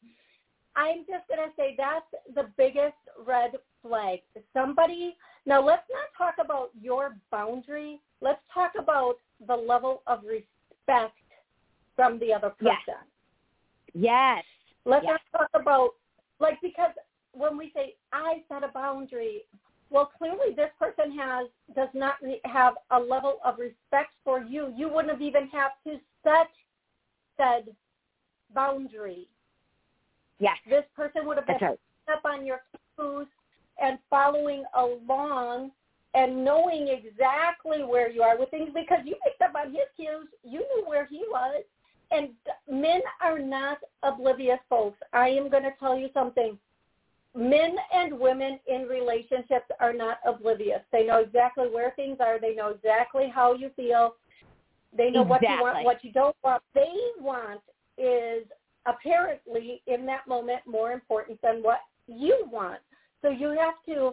[0.76, 2.96] I'm just going to say that's the biggest
[3.28, 4.20] red flag.
[4.54, 8.00] Somebody, now let's not talk about your boundary.
[8.22, 11.18] Let's talk about the level of respect
[11.96, 12.74] from the other person.
[12.88, 12.98] Yes.
[13.94, 14.44] Yes.
[14.86, 15.20] Let's yes.
[15.34, 15.90] not talk about,
[16.40, 16.92] like, because
[17.34, 19.44] when we say, I set a boundary,
[19.90, 22.16] well, clearly this person has does not
[22.46, 24.74] have a level of respect for you.
[24.76, 26.48] You wouldn't have even have to set
[27.38, 27.76] said
[28.54, 29.28] boundary.
[30.40, 30.58] Yes.
[30.70, 31.80] This person would have been right.
[32.12, 32.62] up on your
[32.98, 33.28] cues
[33.82, 35.72] and following along
[36.14, 40.28] and knowing exactly where you are with things because you picked up on his cues.
[40.44, 41.64] You knew where he was.
[42.12, 42.30] And
[42.70, 44.98] men are not oblivious, folks.
[45.14, 46.58] I am going to tell you something
[47.36, 50.82] men and women in relationships are not oblivious.
[50.92, 52.40] They know exactly where things are.
[52.40, 54.16] They know exactly how you feel.
[54.96, 55.30] They know exactly.
[55.30, 56.64] what you want, what you don't want.
[56.76, 57.62] They want
[57.98, 58.46] is
[58.86, 62.80] apparently in that moment more important than what you want.
[63.22, 64.12] So you have to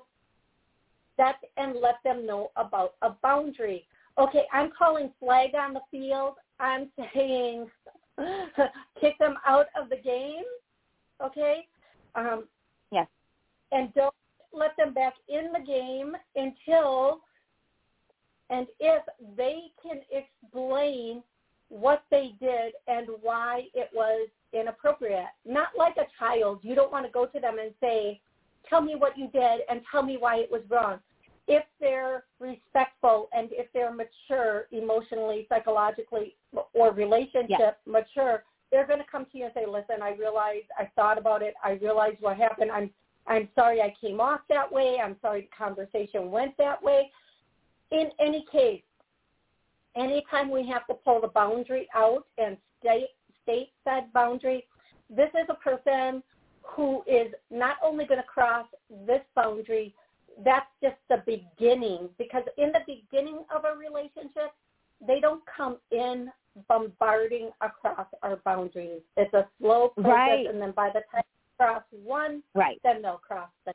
[1.17, 3.87] set and let them know about a boundary.
[4.19, 6.35] Okay, I'm calling flag on the field.
[6.61, 7.67] I'm saying
[9.01, 10.45] kick them out of the game.
[11.25, 11.67] Okay?
[12.15, 12.45] Um,
[12.91, 13.07] yes.
[13.73, 14.15] And don't
[14.53, 17.21] let them back in the game until
[18.51, 19.03] and if
[19.37, 21.23] they can explain
[21.69, 25.27] what they did and why it was inappropriate.
[25.45, 26.61] Not like a child.
[26.63, 28.21] You don't want to go to them and say,
[28.69, 30.99] tell me what you did and tell me why it was wrong.
[31.51, 36.37] If they're respectful and if they're mature emotionally, psychologically,
[36.75, 37.71] or relationship yeah.
[37.87, 41.43] mature, they're going to come to you and say, listen, I realized, I thought about
[41.43, 42.71] it, I realized what happened.
[42.71, 42.91] I'm,
[43.27, 44.99] I'm sorry I came off that way.
[45.03, 47.11] I'm sorry the conversation went that way.
[47.91, 48.83] In any case,
[49.97, 53.09] anytime we have to pull the boundary out and state,
[53.43, 54.67] state said boundary,
[55.09, 56.23] this is a person
[56.63, 58.67] who is not only going to cross
[59.07, 59.95] this boundary,
[60.45, 62.09] that's just the beginning.
[62.19, 64.53] Because in the beginning of a relationship,
[65.07, 66.31] they don't come in
[66.69, 69.03] bombarding across our boundaries.
[69.17, 70.47] It's a slow process, right.
[70.47, 72.81] and then by the time they cross one, right.
[72.83, 73.73] then they'll cross the,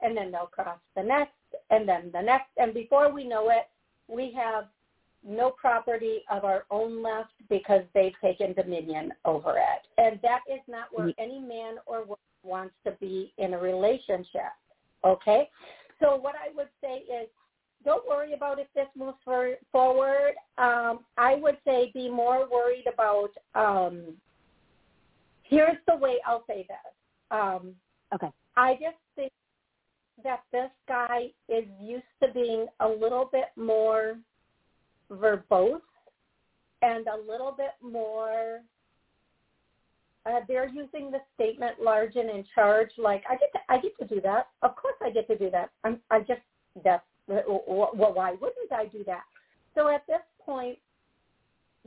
[0.00, 1.32] and then they'll cross the next,
[1.70, 3.68] and then the next, and before we know it,
[4.08, 4.66] we have
[5.26, 9.82] no property of our own left because they've taken dominion over it.
[9.98, 14.54] And that is not where any man or woman wants to be in a relationship.
[15.06, 15.48] Okay?
[16.00, 17.28] So what I would say is
[17.84, 20.32] don't worry about if this moves for, forward.
[20.58, 24.14] Um, I would say be more worried about, um,
[25.44, 26.92] here's the way I'll say this.
[27.30, 27.74] Um,
[28.14, 28.30] okay.
[28.56, 29.32] I just think
[30.24, 34.16] that this guy is used to being a little bit more
[35.10, 35.80] verbose
[36.82, 38.60] and a little bit more
[40.26, 43.96] uh, they're using the statement large and in charge like i get to i get
[43.98, 44.48] to do that.
[44.62, 45.70] Of course i get to do that.
[45.84, 46.40] I'm i just
[46.84, 49.22] that's well why wouldn't i do that?
[49.74, 50.78] So at this point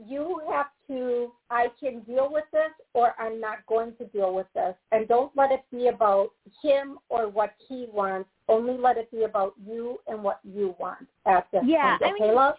[0.06, 4.46] you have to i can deal with this or i'm not going to deal with
[4.54, 4.74] this.
[4.92, 6.30] And don't let it be about
[6.62, 8.28] him or what he wants.
[8.48, 12.24] Only let it be about you and what you want at this yeah, point okay
[12.24, 12.54] I mean, love?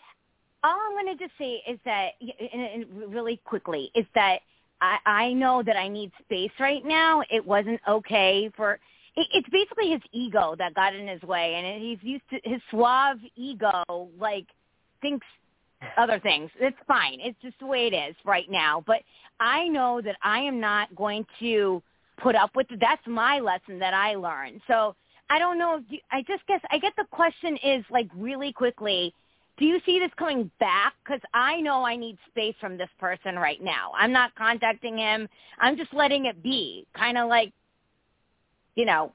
[0.64, 4.42] all I'm going to just say is that, and, and really quickly, is that
[4.82, 7.22] I, I know that I need space right now.
[7.30, 8.80] It wasn't okay for.
[9.16, 12.62] It, it's basically his ego that got in his way, and he's used to his
[12.70, 13.84] suave ego.
[14.20, 14.48] Like
[15.02, 15.26] thinks
[15.98, 16.50] other things.
[16.60, 17.20] It's fine.
[17.22, 18.84] It's just the way it is right now.
[18.86, 19.02] But
[19.40, 21.82] I know that I am not going to
[22.22, 22.80] put up with it.
[22.80, 24.62] That's my lesson that I learned.
[24.68, 24.96] So
[25.30, 25.78] I don't know.
[25.78, 29.14] If you, I just guess I get the question is like really quickly
[29.62, 30.95] do you see this coming back?
[31.05, 33.91] Because I know I need space from this person right now.
[33.95, 35.30] I'm not contacting him.
[35.59, 37.53] I'm just letting it be, kind of like,
[38.76, 39.14] you know,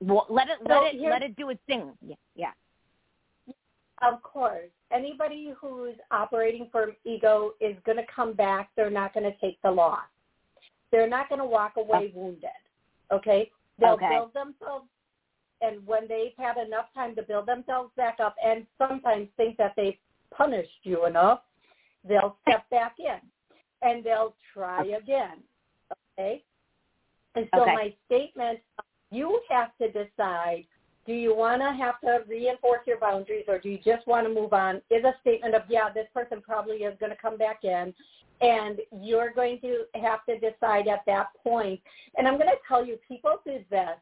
[0.00, 1.92] let it let it let it do its thing.
[2.00, 3.52] Yeah, yeah.
[4.00, 8.70] Of course, anybody who's operating from ego is going to come back.
[8.74, 9.98] They're not going to take the loss.
[10.90, 12.18] They're not going to walk away oh.
[12.18, 12.48] wounded.
[13.12, 14.08] Okay, they'll okay.
[14.08, 14.86] build themselves
[15.60, 19.74] and when they've had enough time to build themselves back up and sometimes think that
[19.76, 19.98] they've
[20.36, 21.40] punished you enough,
[22.06, 23.18] they'll step back in
[23.82, 25.38] and they'll try again.
[26.18, 26.42] Okay?
[27.34, 27.74] And so okay.
[27.74, 28.60] my statement,
[29.10, 30.64] you have to decide,
[31.06, 34.32] do you want to have to reinforce your boundaries or do you just want to
[34.32, 37.64] move on, is a statement of, yeah, this person probably is going to come back
[37.64, 37.94] in.
[38.40, 41.80] And you're going to have to decide at that point.
[42.16, 43.96] And I'm going to tell you, people do this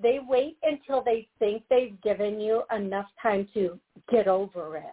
[0.00, 3.78] they wait until they think they've given you enough time to
[4.10, 4.84] get over it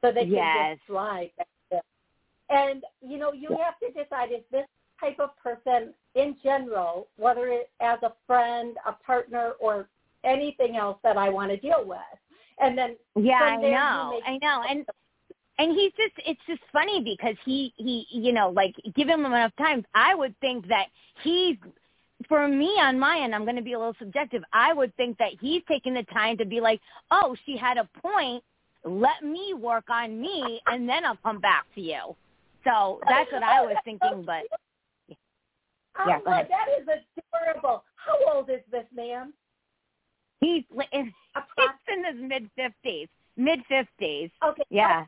[0.00, 0.40] so they yes.
[0.42, 1.30] can just slide
[2.50, 4.66] and you know you have to decide if this
[5.00, 9.88] type of person in general whether it as a friend a partner or
[10.24, 11.98] anything else that i want to deal with.
[12.60, 14.62] And then yeah i know i know.
[14.68, 14.84] And
[15.58, 19.52] and he's just it's just funny because he he you know like give him enough
[19.58, 19.84] time.
[19.94, 20.86] I would think that
[21.22, 21.56] he's
[22.26, 24.42] for me on my end, I'm going to be a little subjective.
[24.52, 27.88] I would think that he's taking the time to be like, oh, she had a
[28.00, 28.42] point.
[28.84, 32.16] Let me work on me, and then I'll come back to you.
[32.64, 34.24] So that's what I was thinking.
[34.24, 34.44] But
[35.10, 36.48] oh, yeah, go ahead.
[36.48, 37.02] That is
[37.32, 37.84] adorable.
[37.96, 39.32] How old is this man?
[40.40, 41.12] He's in,
[41.56, 43.08] he's in his mid fifties.
[43.36, 44.30] Mid fifties.
[44.44, 44.62] Okay.
[44.70, 45.04] Yeah.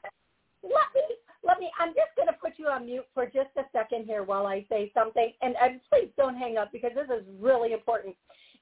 [0.63, 3.63] Let me let me, I'm just going to put you on mute for just a
[3.73, 5.33] second here while I say something.
[5.43, 8.15] And, and please don't hang up because this is really important.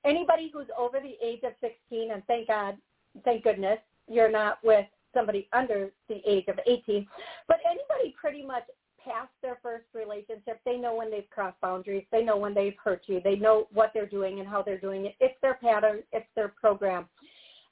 [0.05, 2.77] Anybody who's over the age of 16, and thank God,
[3.25, 7.07] thank goodness, you're not with somebody under the age of 18,
[7.49, 8.65] but anybody pretty much
[9.03, 12.05] past their first relationship, they know when they've crossed boundaries.
[12.13, 13.21] They know when they've hurt you.
[13.23, 15.15] They know what they're doing and how they're doing it.
[15.21, 16.03] It's their pattern.
[16.13, 17.07] It's their program.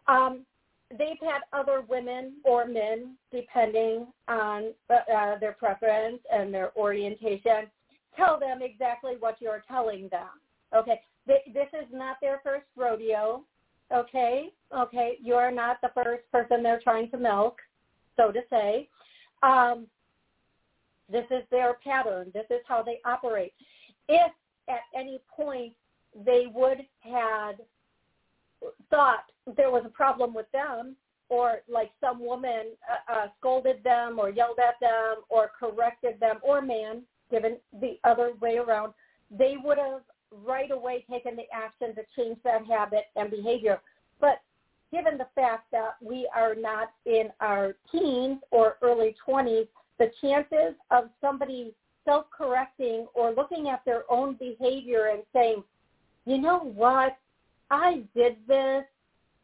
[0.08, 0.46] Um,
[0.90, 7.66] they've had other women or men, depending on uh, their preference and their orientation,
[8.16, 10.28] tell them exactly what you're telling them.
[10.74, 13.42] Okay, this is not their first rodeo.
[13.92, 17.58] Okay, okay, you are not the first person they're trying to milk,
[18.16, 18.88] so to say.
[19.42, 19.86] Um,
[21.10, 22.30] this is their pattern.
[22.34, 23.52] This is how they operate.
[24.08, 24.32] If
[24.68, 25.72] at any point
[26.24, 27.54] they would had
[28.90, 29.24] thought
[29.56, 30.96] there was a problem with them
[31.28, 36.36] or like some woman uh, uh, scolded them or yelled at them or corrected them
[36.42, 38.92] or man given the other way around
[39.30, 40.02] they would have
[40.44, 43.80] right away taken the action to change that habit and behavior.
[44.20, 44.40] But
[44.92, 50.74] given the fact that we are not in our teens or early 20s the chances
[50.90, 51.72] of somebody
[52.04, 55.64] self-correcting or looking at their own behavior and saying,
[56.24, 57.16] you know what,
[57.70, 58.84] I did this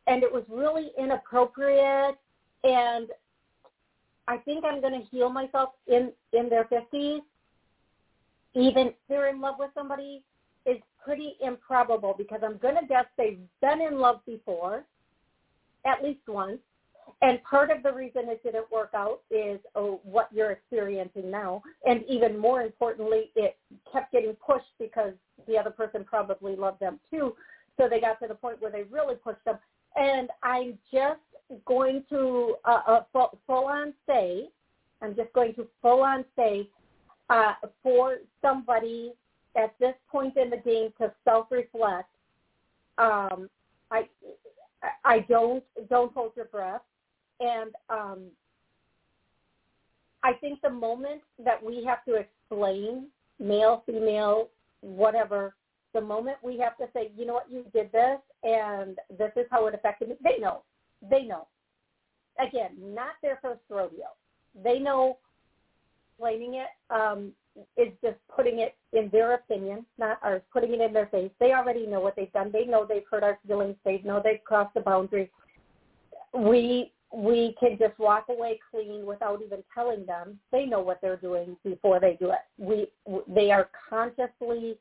[0.07, 2.19] and it was really inappropriate
[2.65, 3.09] and
[4.29, 7.21] I think I'm going to heal myself in, in their 50s,
[8.55, 10.23] even if they're in love with somebody,
[10.65, 14.85] is pretty improbable because I'm going to guess they've been in love before,
[15.85, 16.61] at least once,
[17.21, 21.63] and part of the reason it didn't work out is oh, what you're experiencing now.
[21.85, 23.57] And even more importantly, it
[23.93, 25.13] kept getting pushed because
[25.47, 27.35] the other person probably loved them too.
[27.79, 29.59] So they got to the point where they really pushed them.
[29.97, 31.21] And I'm just
[31.65, 33.01] going to uh, uh,
[33.47, 34.49] full, on say,
[35.01, 36.69] I'm just going to full on say
[37.29, 39.13] uh, for somebody
[39.57, 42.09] at this point in the game to self-reflect.
[42.99, 43.49] Um,
[43.91, 44.09] I
[45.05, 46.83] I don't don't hold your breath.
[47.41, 48.21] And um,
[50.23, 53.07] I think the moment that we have to explain,
[53.39, 54.49] male, female,
[54.81, 55.55] whatever,
[55.93, 59.47] the moment we have to say, you know what, you did this, and this is
[59.51, 60.63] how it affected me, they know.
[61.11, 61.49] They know.
[62.39, 64.07] Again, not their first rodeo.
[64.63, 65.19] They know
[66.23, 67.33] explaining it um,
[67.77, 71.31] is just putting it in their opinion, not ours, putting it in their face.
[71.41, 72.51] They already know what they've done.
[72.53, 73.77] They know they've hurt our feelings.
[73.85, 75.31] They know they've crossed the boundary.
[76.35, 80.39] We we can just walk away clean without even telling them.
[80.51, 82.39] They know what they're doing before they do it.
[82.57, 82.87] We
[83.29, 84.79] they are consciously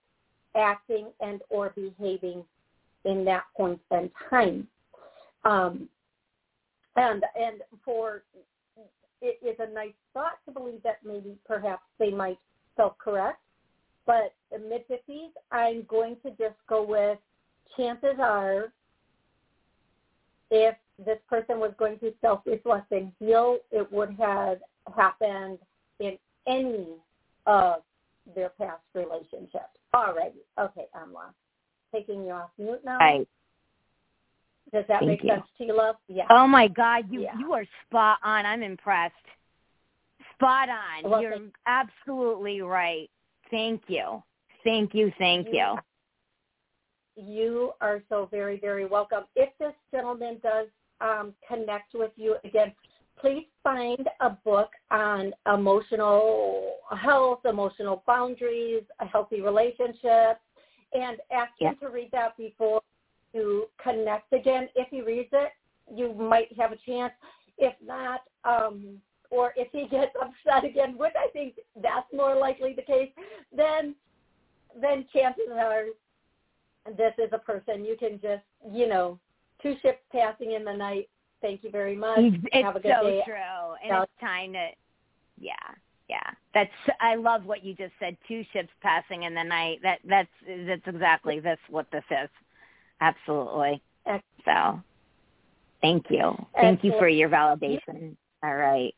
[0.55, 2.43] acting and or behaving
[3.05, 4.67] in that point in time.
[5.43, 5.89] Um,
[6.95, 8.23] and and for
[9.21, 12.39] it is a nice thought to believe that maybe perhaps they might
[12.75, 13.39] self-correct,
[14.05, 17.19] but mid 50s, I'm going to just go with
[17.77, 18.71] chances are
[20.49, 20.75] if
[21.05, 24.57] this person was going to self-reflect and heal, it would have
[24.95, 25.59] happened
[25.99, 26.87] in any
[27.45, 27.81] of
[28.35, 30.41] their past relationships already.
[30.59, 31.33] Okay, Amla.
[31.93, 32.97] Taking you off mute now.
[32.99, 33.27] Right.
[34.73, 35.29] Does that Thank make you.
[35.29, 35.95] sense to you, love?
[36.07, 36.25] Yeah.
[36.29, 37.37] Oh my God, you Yeah.
[37.37, 38.45] you are spot on.
[38.45, 39.15] I'm impressed.
[40.35, 41.09] Spot on.
[41.09, 43.09] Well, You're thank- absolutely right.
[43.49, 44.23] Thank you.
[44.63, 45.11] Thank you.
[45.17, 45.53] Thank you.
[45.53, 45.77] You-
[47.17, 49.25] You are so very, very welcome.
[49.35, 50.67] If this gentleman does
[51.01, 52.73] um, connect with you again,
[53.21, 60.39] please find a book on emotional health, emotional boundaries, a healthy relationship,
[60.93, 62.81] and ask him to read that before
[63.33, 64.67] you connect again.
[64.75, 65.51] If he reads it,
[65.93, 67.13] you might have a chance.
[67.57, 68.97] If not, um,
[69.29, 73.09] or if he gets upset again, which I think that's more likely the case,
[73.55, 73.95] then
[74.81, 75.85] then chances are
[76.97, 79.19] this is a person you can just, you know,
[79.61, 81.09] two ships passing in the night.
[81.41, 82.19] Thank you very much.
[82.19, 83.23] It's Have a good so day.
[83.25, 84.67] true, and it's time to,
[85.39, 85.53] yeah,
[86.07, 86.29] yeah.
[86.53, 88.15] That's I love what you just said.
[88.27, 89.79] Two ships passing in the night.
[89.81, 90.29] That that's
[90.67, 92.29] that's exactly this what this is.
[92.99, 93.81] Absolutely.
[94.05, 94.81] Ex- So,
[95.81, 98.15] thank you, thank you for your validation.
[98.43, 98.93] All right.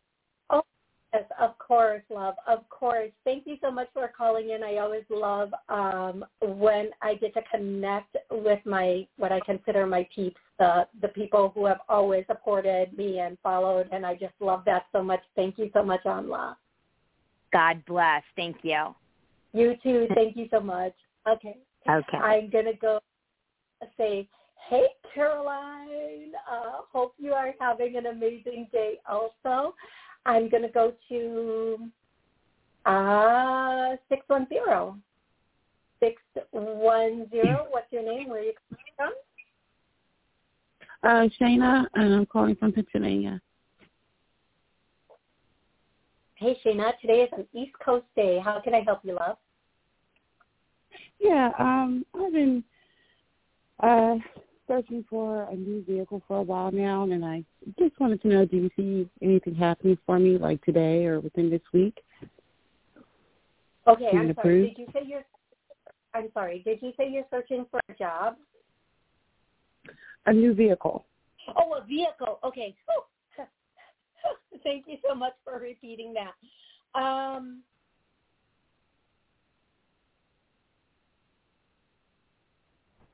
[1.13, 2.35] Yes, of course, love.
[2.47, 3.11] Of course.
[3.23, 4.63] Thank you so much for calling in.
[4.63, 10.07] I always love um, when I get to connect with my what I consider my
[10.13, 14.63] peeps, the the people who have always supported me and followed, and I just love
[14.65, 15.21] that so much.
[15.35, 16.55] Thank you so much, Amla.
[17.51, 18.23] God bless.
[18.35, 18.95] Thank you.
[19.53, 20.07] You too.
[20.15, 20.93] Thank you so much.
[21.27, 21.57] Okay.
[21.87, 22.17] Okay.
[22.17, 22.99] I'm gonna go
[23.97, 24.27] say,
[24.69, 28.95] hey Caroline, uh, hope you are having an amazing day.
[29.07, 29.75] Also,
[30.25, 31.89] I'm gonna go to
[32.85, 34.97] uh six one zero.
[35.99, 36.21] Six
[36.51, 37.67] one zero.
[37.69, 38.29] What's your name?
[38.29, 38.53] Where are you?
[38.97, 39.13] Calling
[41.01, 41.09] from?
[41.09, 43.41] Uh, Shayna, and I'm calling from Pennsylvania.
[46.35, 46.91] Hey, Shayna.
[46.99, 48.39] Today is an East Coast day.
[48.43, 49.37] How can I help you, love?
[51.19, 52.63] Yeah, um, I've been
[53.81, 54.15] uh
[54.67, 57.43] searching for a new vehicle for a while now, and I
[57.79, 61.49] just wanted to know, do you see anything happening for me, like today or within
[61.49, 62.03] this week?
[63.87, 64.69] Okay, I'm sorry.
[64.69, 65.25] Did you say you're?
[66.13, 66.61] I'm sorry.
[66.63, 68.35] Did you say you're searching for a job?
[70.25, 71.05] A new vehicle.
[71.57, 72.39] Oh, a vehicle.
[72.43, 72.75] Okay.
[74.63, 76.99] Thank you so much for repeating that.
[76.99, 77.61] Um,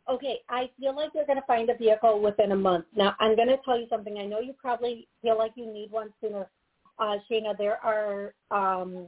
[0.09, 2.85] okay, I feel like you're going to find a vehicle within a month.
[2.95, 4.17] Now, I'm going to tell you something.
[4.17, 6.49] I know you probably feel like you need one sooner.
[6.97, 9.07] Uh, Shayna, there are um,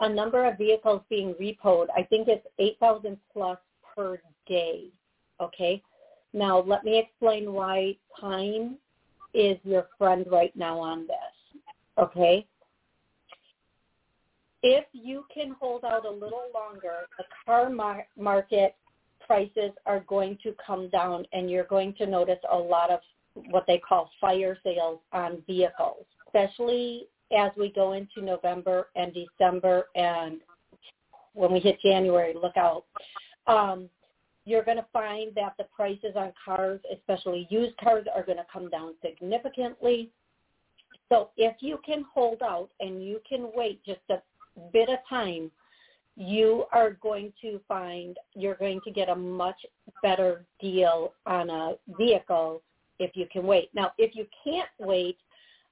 [0.00, 1.86] a number of vehicles being repoed.
[1.96, 3.58] I think it's 8,000 plus
[3.96, 4.84] per day.
[5.40, 5.82] Okay.
[6.32, 8.78] Now, let me explain why time
[9.34, 11.62] is your friend right now on this.
[11.98, 12.46] Okay.
[14.62, 18.76] If you can hold out a little longer, the car mar- market
[19.26, 23.00] prices are going to come down and you're going to notice a lot of
[23.50, 27.06] what they call fire sales on vehicles, especially
[27.36, 30.40] as we go into November and December and
[31.34, 32.84] when we hit January, look out.
[33.46, 33.88] Um,
[34.44, 38.46] you're going to find that the prices on cars, especially used cars, are going to
[38.52, 40.10] come down significantly.
[41.08, 44.18] So if you can hold out and you can wait just a
[44.72, 45.50] bit of time,
[46.16, 49.56] you are going to find you're going to get a much
[50.02, 52.60] better deal on a vehicle
[52.98, 53.70] if you can wait.
[53.74, 55.16] Now, if you can't wait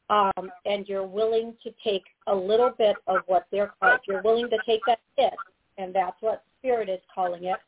[0.08, 4.48] um, and you're willing to take a little bit of what they're called, you're willing
[4.50, 5.34] to take that hit,
[5.78, 7.58] and that's what Spirit is calling it,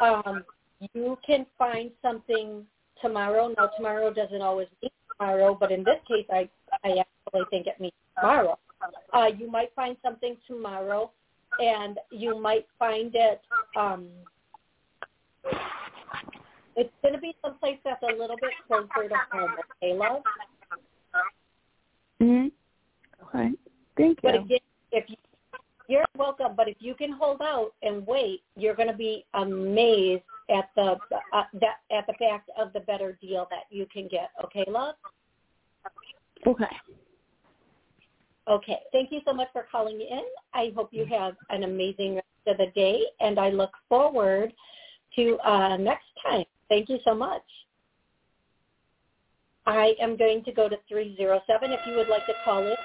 [0.00, 0.44] um,
[0.92, 2.64] you can find something
[3.00, 3.52] tomorrow.
[3.56, 6.48] Now, tomorrow doesn't always mean tomorrow, but in this case, I,
[6.84, 8.58] I actually think it means tomorrow.
[9.12, 11.10] Uh, you might find something tomorrow
[11.58, 13.40] and you might find it
[13.76, 14.08] um
[16.76, 19.50] it's going to be someplace that's a little bit closer to home,
[19.82, 20.22] okay, love?
[22.22, 22.52] Mhm.
[23.24, 23.50] Okay.
[23.96, 24.30] Thank you.
[24.30, 24.58] But again,
[24.92, 25.16] if you,
[25.88, 30.22] you're welcome, but if you can hold out and wait, you're going to be amazed
[30.50, 30.96] at the
[31.32, 34.30] uh, that at the fact of the better deal that you can get.
[34.44, 34.94] Okay, love?
[36.46, 36.64] Okay.
[38.48, 38.78] Okay.
[38.92, 40.22] Thank you so much for calling in.
[40.54, 44.54] I hope you have an amazing rest of the day, and I look forward
[45.16, 46.44] to uh, next time.
[46.68, 47.42] Thank you so much.
[49.66, 52.76] I am going to go to 307 if you would like to call in.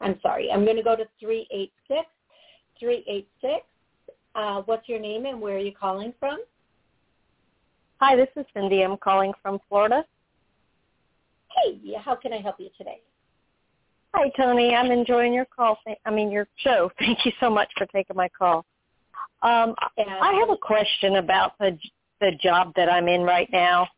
[0.00, 0.50] I'm sorry.
[0.50, 2.06] I'm going to go to 386.
[2.78, 3.66] 386.
[4.34, 6.38] Uh, what's your name and where are you calling from?
[8.00, 8.82] Hi, this is Cindy.
[8.82, 10.04] I'm calling from Florida.
[11.54, 13.00] Hey, how can I help you today?
[14.14, 14.74] Hi, Toni.
[14.74, 15.78] I'm enjoying your call.
[16.04, 16.90] I mean, your show.
[16.98, 18.64] Thank you so much for taking my call.
[19.42, 21.78] Um, I have a question about the
[22.20, 23.88] the job that I'm in right now.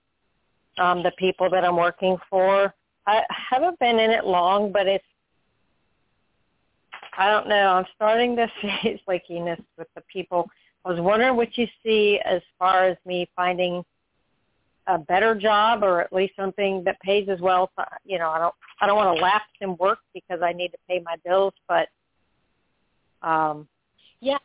[0.78, 2.72] Um, the people that I'm working for.
[3.06, 5.04] I haven't been in it long, but it's
[7.16, 7.68] I don't know.
[7.68, 10.48] I'm starting to see flakiness with the people.
[10.84, 13.84] I was wondering what you see as far as me finding
[14.88, 17.70] a better job or at least something that pays as well.
[18.04, 20.78] You know, I don't I don't want to lapse in work because I need to
[20.88, 21.88] pay my bills, but
[23.22, 23.68] um
[24.20, 24.38] yeah.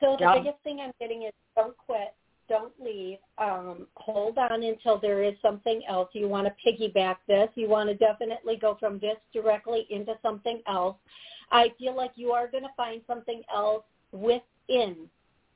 [0.00, 0.42] So the job.
[0.42, 2.14] biggest thing I'm getting is don't quit,
[2.48, 3.18] don't leave.
[3.38, 6.08] Um, hold on until there is something else.
[6.12, 7.48] You want to piggyback this.
[7.54, 10.96] You want to definitely go from this directly into something else.
[11.50, 15.08] I feel like you are going to find something else within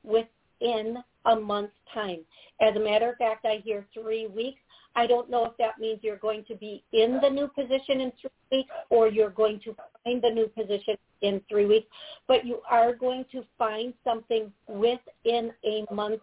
[0.03, 2.19] within a month's time.
[2.61, 4.59] As a matter of fact, I hear three weeks.
[4.95, 8.11] I don't know if that means you're going to be in the new position in
[8.21, 11.87] three weeks or you're going to find the new position in three weeks,
[12.27, 16.21] but you are going to find something within a month's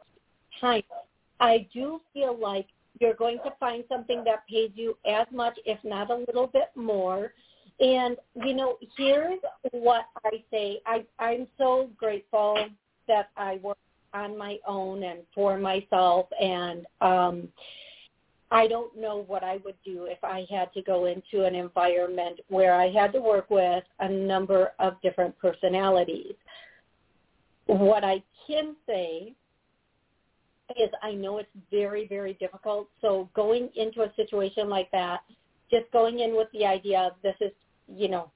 [0.60, 0.82] time.
[1.40, 2.66] I do feel like
[3.00, 6.70] you're going to find something that pays you as much, if not a little bit
[6.74, 7.32] more.
[7.80, 9.40] And you know, here's
[9.72, 10.80] what I say.
[10.86, 12.58] I I'm so grateful
[13.08, 13.78] that I work
[14.12, 17.48] on my own and for myself and um
[18.50, 22.40] I don't know what I would do if I had to go into an environment
[22.48, 26.34] where I had to work with a number of different personalities.
[27.66, 29.34] What I can say
[30.78, 32.88] is I know it's very, very difficult.
[33.00, 35.20] So going into a situation like that,
[35.70, 37.52] just going in with the idea of this is,
[37.88, 38.30] you know,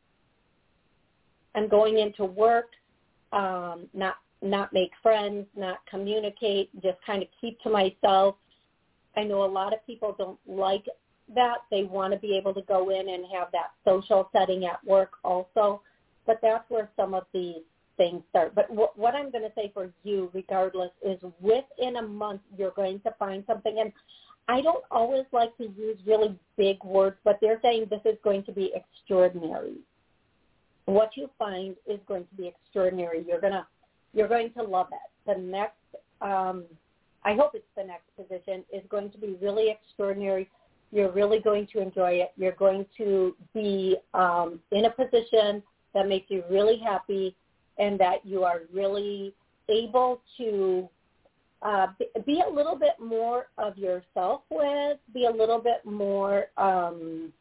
[1.55, 2.71] I'm going into work,
[3.33, 8.37] um, not not make friends, not communicate, just kind of keep to myself.
[9.17, 10.85] I know a lot of people don't like
[11.35, 11.59] that.
[11.71, 15.13] They want to be able to go in and have that social setting at work
[15.25, 15.81] also.
[16.27, 17.63] But that's where some of these
[17.97, 18.55] things start.
[18.55, 22.73] But w- what I'm going to say for you, regardless, is within a month you're
[22.73, 23.79] going to find something.
[23.79, 23.93] And
[24.49, 28.45] I don't always like to use really big words, but they're saying this is going
[28.45, 29.77] to be extraordinary.
[30.87, 33.25] What you find is going to be extraordinary.
[33.27, 33.67] You're gonna
[34.13, 35.11] you're going to love it.
[35.27, 35.79] The next,
[36.21, 36.65] um,
[37.25, 40.49] I hope it's the next position, is going to be really extraordinary.
[40.93, 42.33] You're really going to enjoy it.
[42.37, 45.63] You're going to be um, in a position
[45.95, 47.35] that makes you really happy
[47.79, 49.35] and that you are really
[49.69, 50.89] able to
[51.63, 51.87] uh,
[52.27, 57.33] be a little bit more of yourself with, be a little bit more um,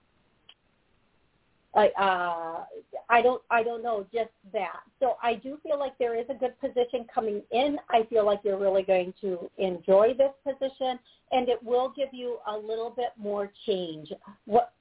[1.76, 2.66] I uh,
[3.10, 4.82] I don't I don't know just that.
[5.00, 7.78] So I do feel like there is a good position coming in.
[7.90, 11.00] I feel like you're really going to enjoy this position,
[11.32, 14.12] and it will give you a little bit more change.
[14.46, 14.74] What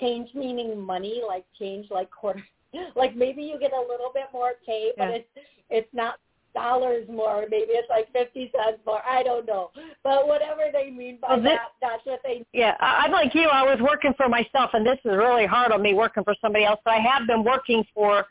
[0.00, 2.42] change meaning money, like change like quarter,
[2.96, 5.16] like maybe you get a little bit more pay, but yeah.
[5.16, 5.28] it's
[5.70, 6.18] it's not
[6.54, 7.44] dollars more.
[7.50, 9.02] Maybe it's like fifty cents more.
[9.06, 9.70] I don't know,
[10.02, 12.44] but whatever they mean by well, this, that, that's what they.
[12.52, 13.48] Yeah, I'm like you.
[13.48, 16.64] I was working for myself, and this is really hard on me working for somebody
[16.64, 16.80] else.
[16.84, 18.26] But I have been working for,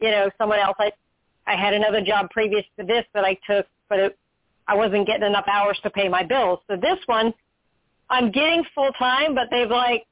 [0.00, 0.76] you know, someone else.
[0.78, 0.92] I
[1.46, 4.18] I had another job previous to this that I took, but it,
[4.66, 6.60] I wasn't getting enough hours to pay my bills.
[6.68, 7.32] So this one,
[8.10, 10.04] I'm getting full time, but they've like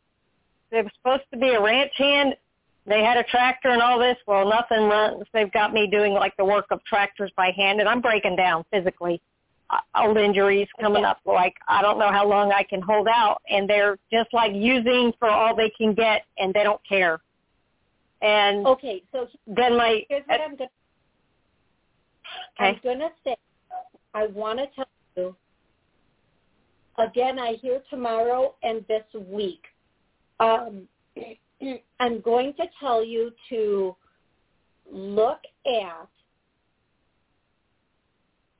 [0.70, 2.34] they're supposed to be a ranch hand
[2.86, 4.16] they had a tractor and all this.
[4.26, 5.24] Well, nothing runs.
[5.32, 8.64] They've got me doing like the work of tractors by hand, and I'm breaking down
[8.70, 9.20] physically.
[9.68, 11.18] Uh, old injuries coming up.
[11.24, 15.12] Like I don't know how long I can hold out, and they're just like using
[15.18, 17.20] for all they can get, and they don't care.
[18.22, 20.70] And okay, so then my here's what uh, I'm going.
[22.60, 22.88] Okay.
[22.88, 23.36] I'm to say,
[24.14, 25.36] I want to tell you
[26.98, 27.40] again.
[27.40, 29.62] I hear tomorrow and this week.
[30.38, 30.86] Um,
[32.00, 33.96] I'm going to tell you to
[34.90, 36.08] look at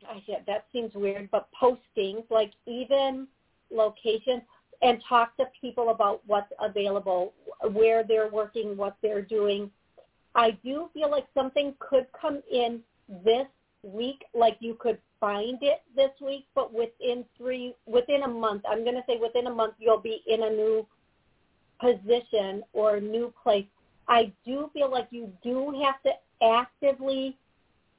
[0.09, 3.27] I said that seems weird, but postings like even
[3.71, 4.43] locations
[4.83, 7.33] and talk to people about what's available,
[7.73, 9.71] where they're working, what they're doing.
[10.35, 12.81] I do feel like something could come in
[13.25, 13.47] this
[13.83, 18.85] week, like you could find it this week, but within three, within a month, I'm
[18.85, 20.87] going to say within a month, you'll be in a new
[21.81, 23.67] position or new place,
[24.09, 26.13] I do feel like you do have to
[26.45, 27.37] actively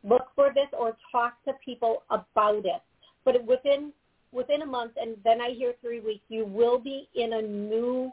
[0.04, 2.82] look for this or talk to people about it.
[3.26, 3.92] But within
[4.32, 8.12] within a month, and then I hear three weeks, you will be in a new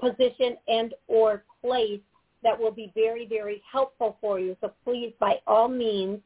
[0.00, 2.00] position and or place
[2.42, 4.56] that will be very, very helpful for you.
[4.60, 6.20] So please, by all means,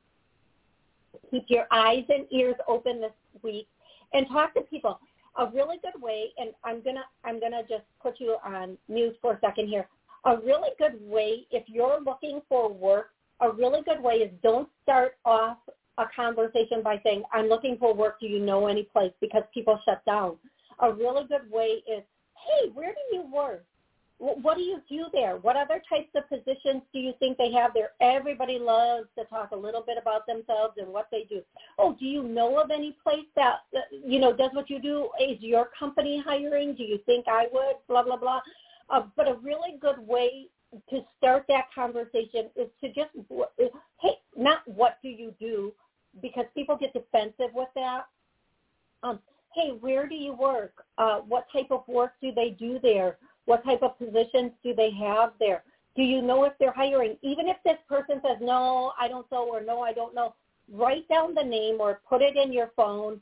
[1.30, 3.68] keep your eyes and ears open this week
[4.12, 4.98] and talk to people
[5.36, 9.34] a really good way, and I'm gonna I'm gonna just put you on mute for
[9.34, 9.88] a second here.
[10.24, 13.10] A really good way, if you're looking for work,
[13.40, 15.58] a really good way is don't start off
[15.98, 18.20] a conversation by saying, "I'm looking for work.
[18.20, 20.38] Do you know any place?" Because people shut down.
[20.80, 22.02] A really good way is,
[22.34, 23.64] "Hey, where do you work?
[24.22, 25.36] What do you do there?
[25.36, 27.90] What other types of positions do you think they have there?
[28.00, 31.42] Everybody loves to talk a little bit about themselves and what they do.
[31.76, 33.60] Oh, do you know of any place that
[33.90, 35.08] you know does what you do?
[35.20, 36.76] Is your company hiring?
[36.76, 37.76] Do you think I would?
[37.88, 38.40] Blah blah blah.
[38.88, 40.46] Uh, but a really good way
[40.88, 43.10] to start that conversation is to just
[44.00, 45.72] hey, not what do you do,
[46.20, 48.06] because people get defensive with that.
[49.02, 49.18] Um,
[49.54, 50.84] hey, where do you work?
[50.96, 53.18] Uh, what type of work do they do there?
[53.46, 55.64] What type of positions do they have there?
[55.96, 57.16] Do you know if they're hiring?
[57.22, 60.34] Even if this person says, no, I don't know, or no, I don't know,
[60.70, 63.20] write down the name or put it in your phone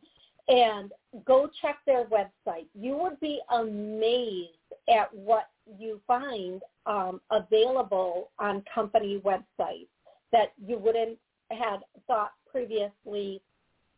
[0.49, 0.93] and
[1.25, 2.67] go check their website.
[2.75, 4.51] You would be amazed
[4.89, 5.49] at what
[5.79, 9.89] you find um, available on company websites
[10.33, 11.19] that you wouldn't
[11.51, 13.41] have thought previously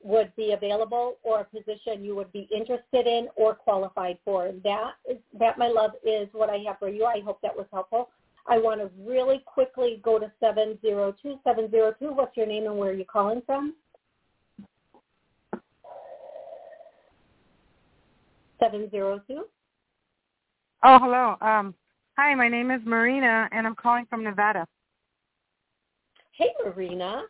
[0.03, 4.53] would be available or a position you would be interested in or qualified for.
[4.65, 7.05] That is that my love is what I have for you.
[7.05, 8.11] I hope that was helpful.
[8.47, 12.13] I want to really quickly go to 702 702.
[12.13, 13.75] What's your name and where are you calling from?
[18.61, 19.45] 702.
[20.85, 21.37] Oh, hello.
[21.41, 21.75] Um,
[22.17, 24.67] hi, my name is Marina, and I'm calling from Nevada.
[26.33, 27.25] Hey, Marina.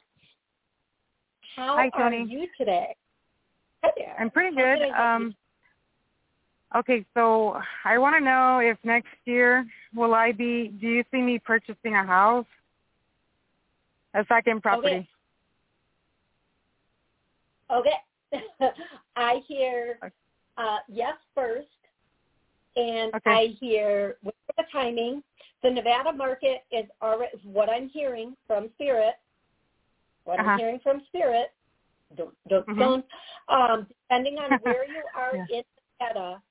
[1.57, 2.95] How Hi, are you today?
[3.83, 4.17] Hi there.
[4.19, 4.79] I'm pretty How good.
[4.81, 5.27] can I help you?
[5.27, 5.37] Um,
[6.77, 10.73] okay, so I want to know if next year will I be?
[10.81, 12.47] Do you see me purchasing a house,
[14.15, 15.09] a second property?
[17.71, 17.97] Okay.
[19.17, 19.99] I hear
[20.57, 21.69] uh, yes first,
[22.77, 23.31] and Okay.
[23.31, 25.23] I hear with the timing,
[25.63, 29.15] the Nevada market is already what I'm hearing from Spirit.
[30.25, 30.51] What Uh-huh.
[30.51, 31.53] I'm hearing from Spirit.
[32.17, 32.79] Don't don't Mhm.
[32.79, 33.07] don't.
[33.49, 35.47] Um, depending on where you are Yeah.
[35.59, 35.65] in
[36.01, 36.43] Nevada,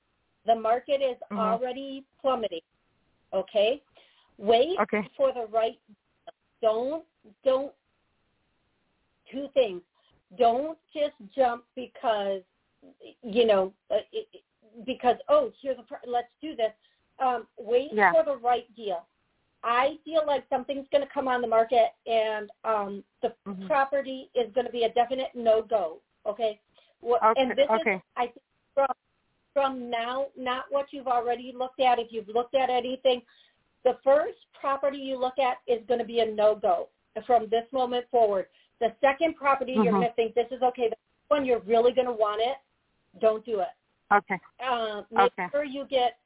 [0.44, 1.38] the market is Mhm.
[1.38, 2.62] already plummeting.
[3.32, 3.82] Okay.
[4.38, 5.08] Wait Okay.
[5.16, 5.78] for the right.
[6.60, 7.06] Don't
[7.44, 7.74] don't.
[9.30, 9.82] Two things.
[10.36, 12.42] Don't just jump because
[13.22, 14.28] you know uh, it,
[14.84, 16.72] because oh here's a let's do this.
[17.18, 18.12] Um, wait Yeah.
[18.12, 19.06] for the right deal.
[19.64, 23.66] I feel like something's going to come on the market, and um, the Mhm.
[23.66, 26.00] property is going to be a definite no go.
[26.26, 26.60] Okay.
[27.00, 27.94] What, Okay, And this okay.
[27.96, 28.42] is I think
[28.74, 28.86] from
[29.52, 31.98] from now, not what you've already looked at.
[31.98, 33.22] If you've looked at anything,
[33.84, 36.88] the first property you look at is going to be a no go
[37.26, 38.46] from this moment forward.
[38.80, 39.90] The second property you're Mhm.
[39.92, 40.88] going to think this is okay.
[40.88, 40.96] The
[41.28, 42.56] one you're really going to want it.
[43.20, 43.68] Don't do it
[44.10, 44.38] Okay.
[44.60, 45.48] uh, make Okay.
[45.50, 46.18] sure you get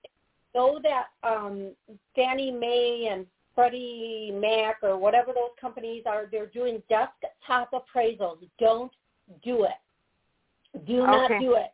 [0.57, 1.73] know that um,
[2.15, 8.39] Fannie Mae and Freddie Mac or whatever those companies are, they're doing desktop appraisals.
[8.59, 8.93] Don't
[9.43, 10.85] do it.
[10.87, 11.39] Do not Okay.
[11.41, 11.73] do it.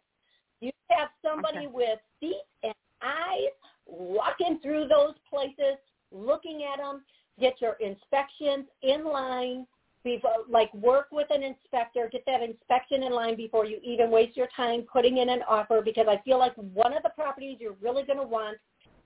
[0.60, 1.66] You have somebody Okay.
[1.66, 3.50] with feet and eyes
[3.86, 5.76] walking through those places,
[6.12, 7.04] looking at them.
[7.40, 9.66] Get your inspections in line.
[10.04, 14.36] Before, like work with an inspector, get that inspection in line before you even waste
[14.36, 17.76] your time putting in an offer because I feel like one of the properties you're
[17.80, 18.58] really going to want,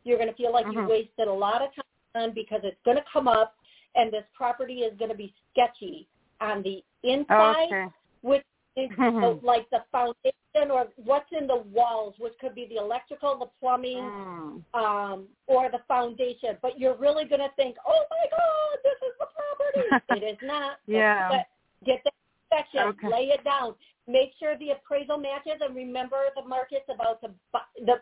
[0.07, 0.89] you're going to feel like you Mhm.
[0.89, 1.71] wasted a lot of
[2.15, 3.57] time because it's going to come up
[3.97, 6.07] and this property is going to be sketchy
[6.41, 7.89] on the inside, Okay.
[8.23, 8.45] which
[8.77, 9.43] is Mhm.
[9.43, 14.05] like the foundation or what's in the walls, which could be the electrical, the plumbing,
[14.05, 14.65] Mm.
[14.75, 19.19] um, or the foundation, but you're really going to think, oh my God, this is
[19.19, 19.89] the property.
[20.11, 20.79] it is not.
[20.87, 21.29] Yeah.
[21.29, 21.47] But
[21.85, 22.13] get the
[22.45, 23.09] inspection, Okay.
[23.09, 23.75] lay it down,
[24.07, 28.01] make sure the appraisal matches, and remember the market's about to bu- the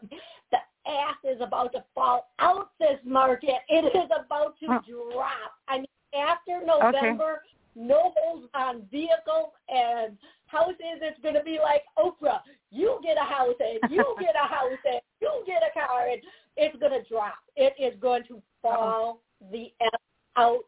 [0.51, 3.57] the ass is about to fall out this market.
[3.69, 4.81] It is about to Huh.
[4.89, 5.53] drop.
[5.69, 7.43] I mean, after November,
[7.75, 10.17] no holds on vehicles and
[10.47, 10.77] houses.
[11.03, 12.41] It's going to be like Oprah.
[12.71, 16.23] You get a house and you get a house and you get a car and
[16.57, 17.35] it's going to drop.
[17.57, 19.21] It is going to fall
[19.51, 20.01] the F
[20.37, 20.61] out.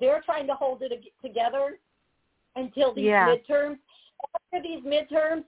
[0.00, 0.92] They're trying to hold it
[1.22, 1.78] together
[2.56, 3.26] until these Yeah.
[3.36, 3.78] midterms.
[4.34, 5.44] After these midterms,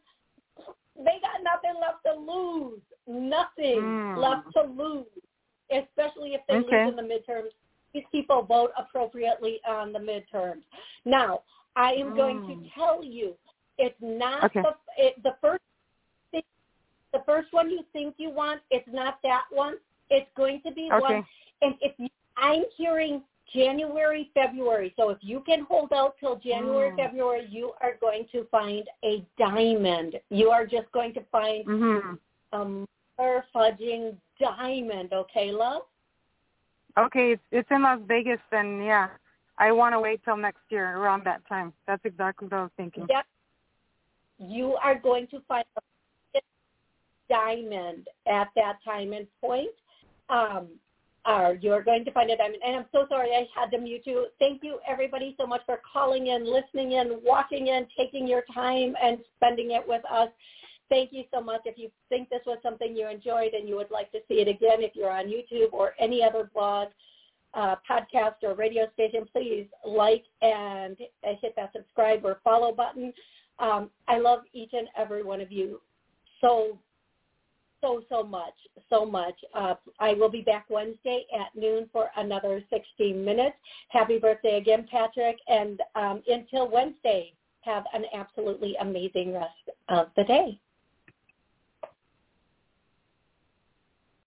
[0.97, 2.81] they got nothing left to lose.
[3.07, 4.17] Nothing Mm.
[4.17, 5.07] left to lose,
[5.71, 6.85] especially if they Okay.
[6.85, 7.53] lose in the midterms.
[7.93, 10.63] These people vote appropriately on the midterms.
[11.05, 11.43] Now,
[11.77, 12.73] I am going to Mm.
[12.75, 13.29] tell you,
[13.79, 14.63] it's not Okay.
[14.63, 15.63] the it, the first
[16.33, 16.43] thing,
[17.13, 18.61] the first one you think you want.
[18.71, 19.77] It's not that one.
[20.11, 21.01] It's going to be Okay.
[21.21, 21.27] one.
[21.63, 23.23] And if you, I'm hearing
[23.55, 24.93] January, February.
[24.97, 26.97] So if you can hold out till January, Mm.
[26.97, 30.21] February, you are going to find a diamond.
[30.31, 32.19] You are just going to find Mhm.
[32.53, 35.13] a fudging diamond.
[35.13, 35.83] Okay, love.
[37.01, 39.09] Okay, it's in Las Vegas, then yeah.
[39.59, 41.73] I want to wait till next year around that time.
[41.87, 43.07] That's exactly what I was thinking.
[43.11, 43.27] Yep.
[44.39, 46.41] You are going to find a
[47.29, 49.71] diamond at that time and point.
[50.31, 50.69] Um,
[51.27, 52.63] or you're going to find a diamond.
[52.65, 54.29] And I'm so sorry I had to mute you.
[54.39, 58.95] Thank you everybody so much for calling in, listening in, walking in, taking your time
[59.03, 60.29] and spending it with us.
[60.91, 61.63] Thank you so much.
[61.65, 64.49] If you think this was something you enjoyed and you would like to see it
[64.49, 66.89] again, if you're on YouTube or any other blog,
[67.55, 70.97] uh, podcast or radio station, please like and
[71.41, 73.13] hit that subscribe or follow button.
[73.59, 75.81] Um, I love each and every one of you
[76.41, 76.79] so,
[77.81, 78.55] so, so much,
[78.89, 79.35] so much.
[79.55, 83.57] Uh, I will be back Wednesday at noon for another 16 minutes.
[83.89, 85.39] Happy birthday again, Patrick.
[85.49, 87.33] And um, until Wednesday,
[87.63, 90.59] have an absolutely amazing rest of the day.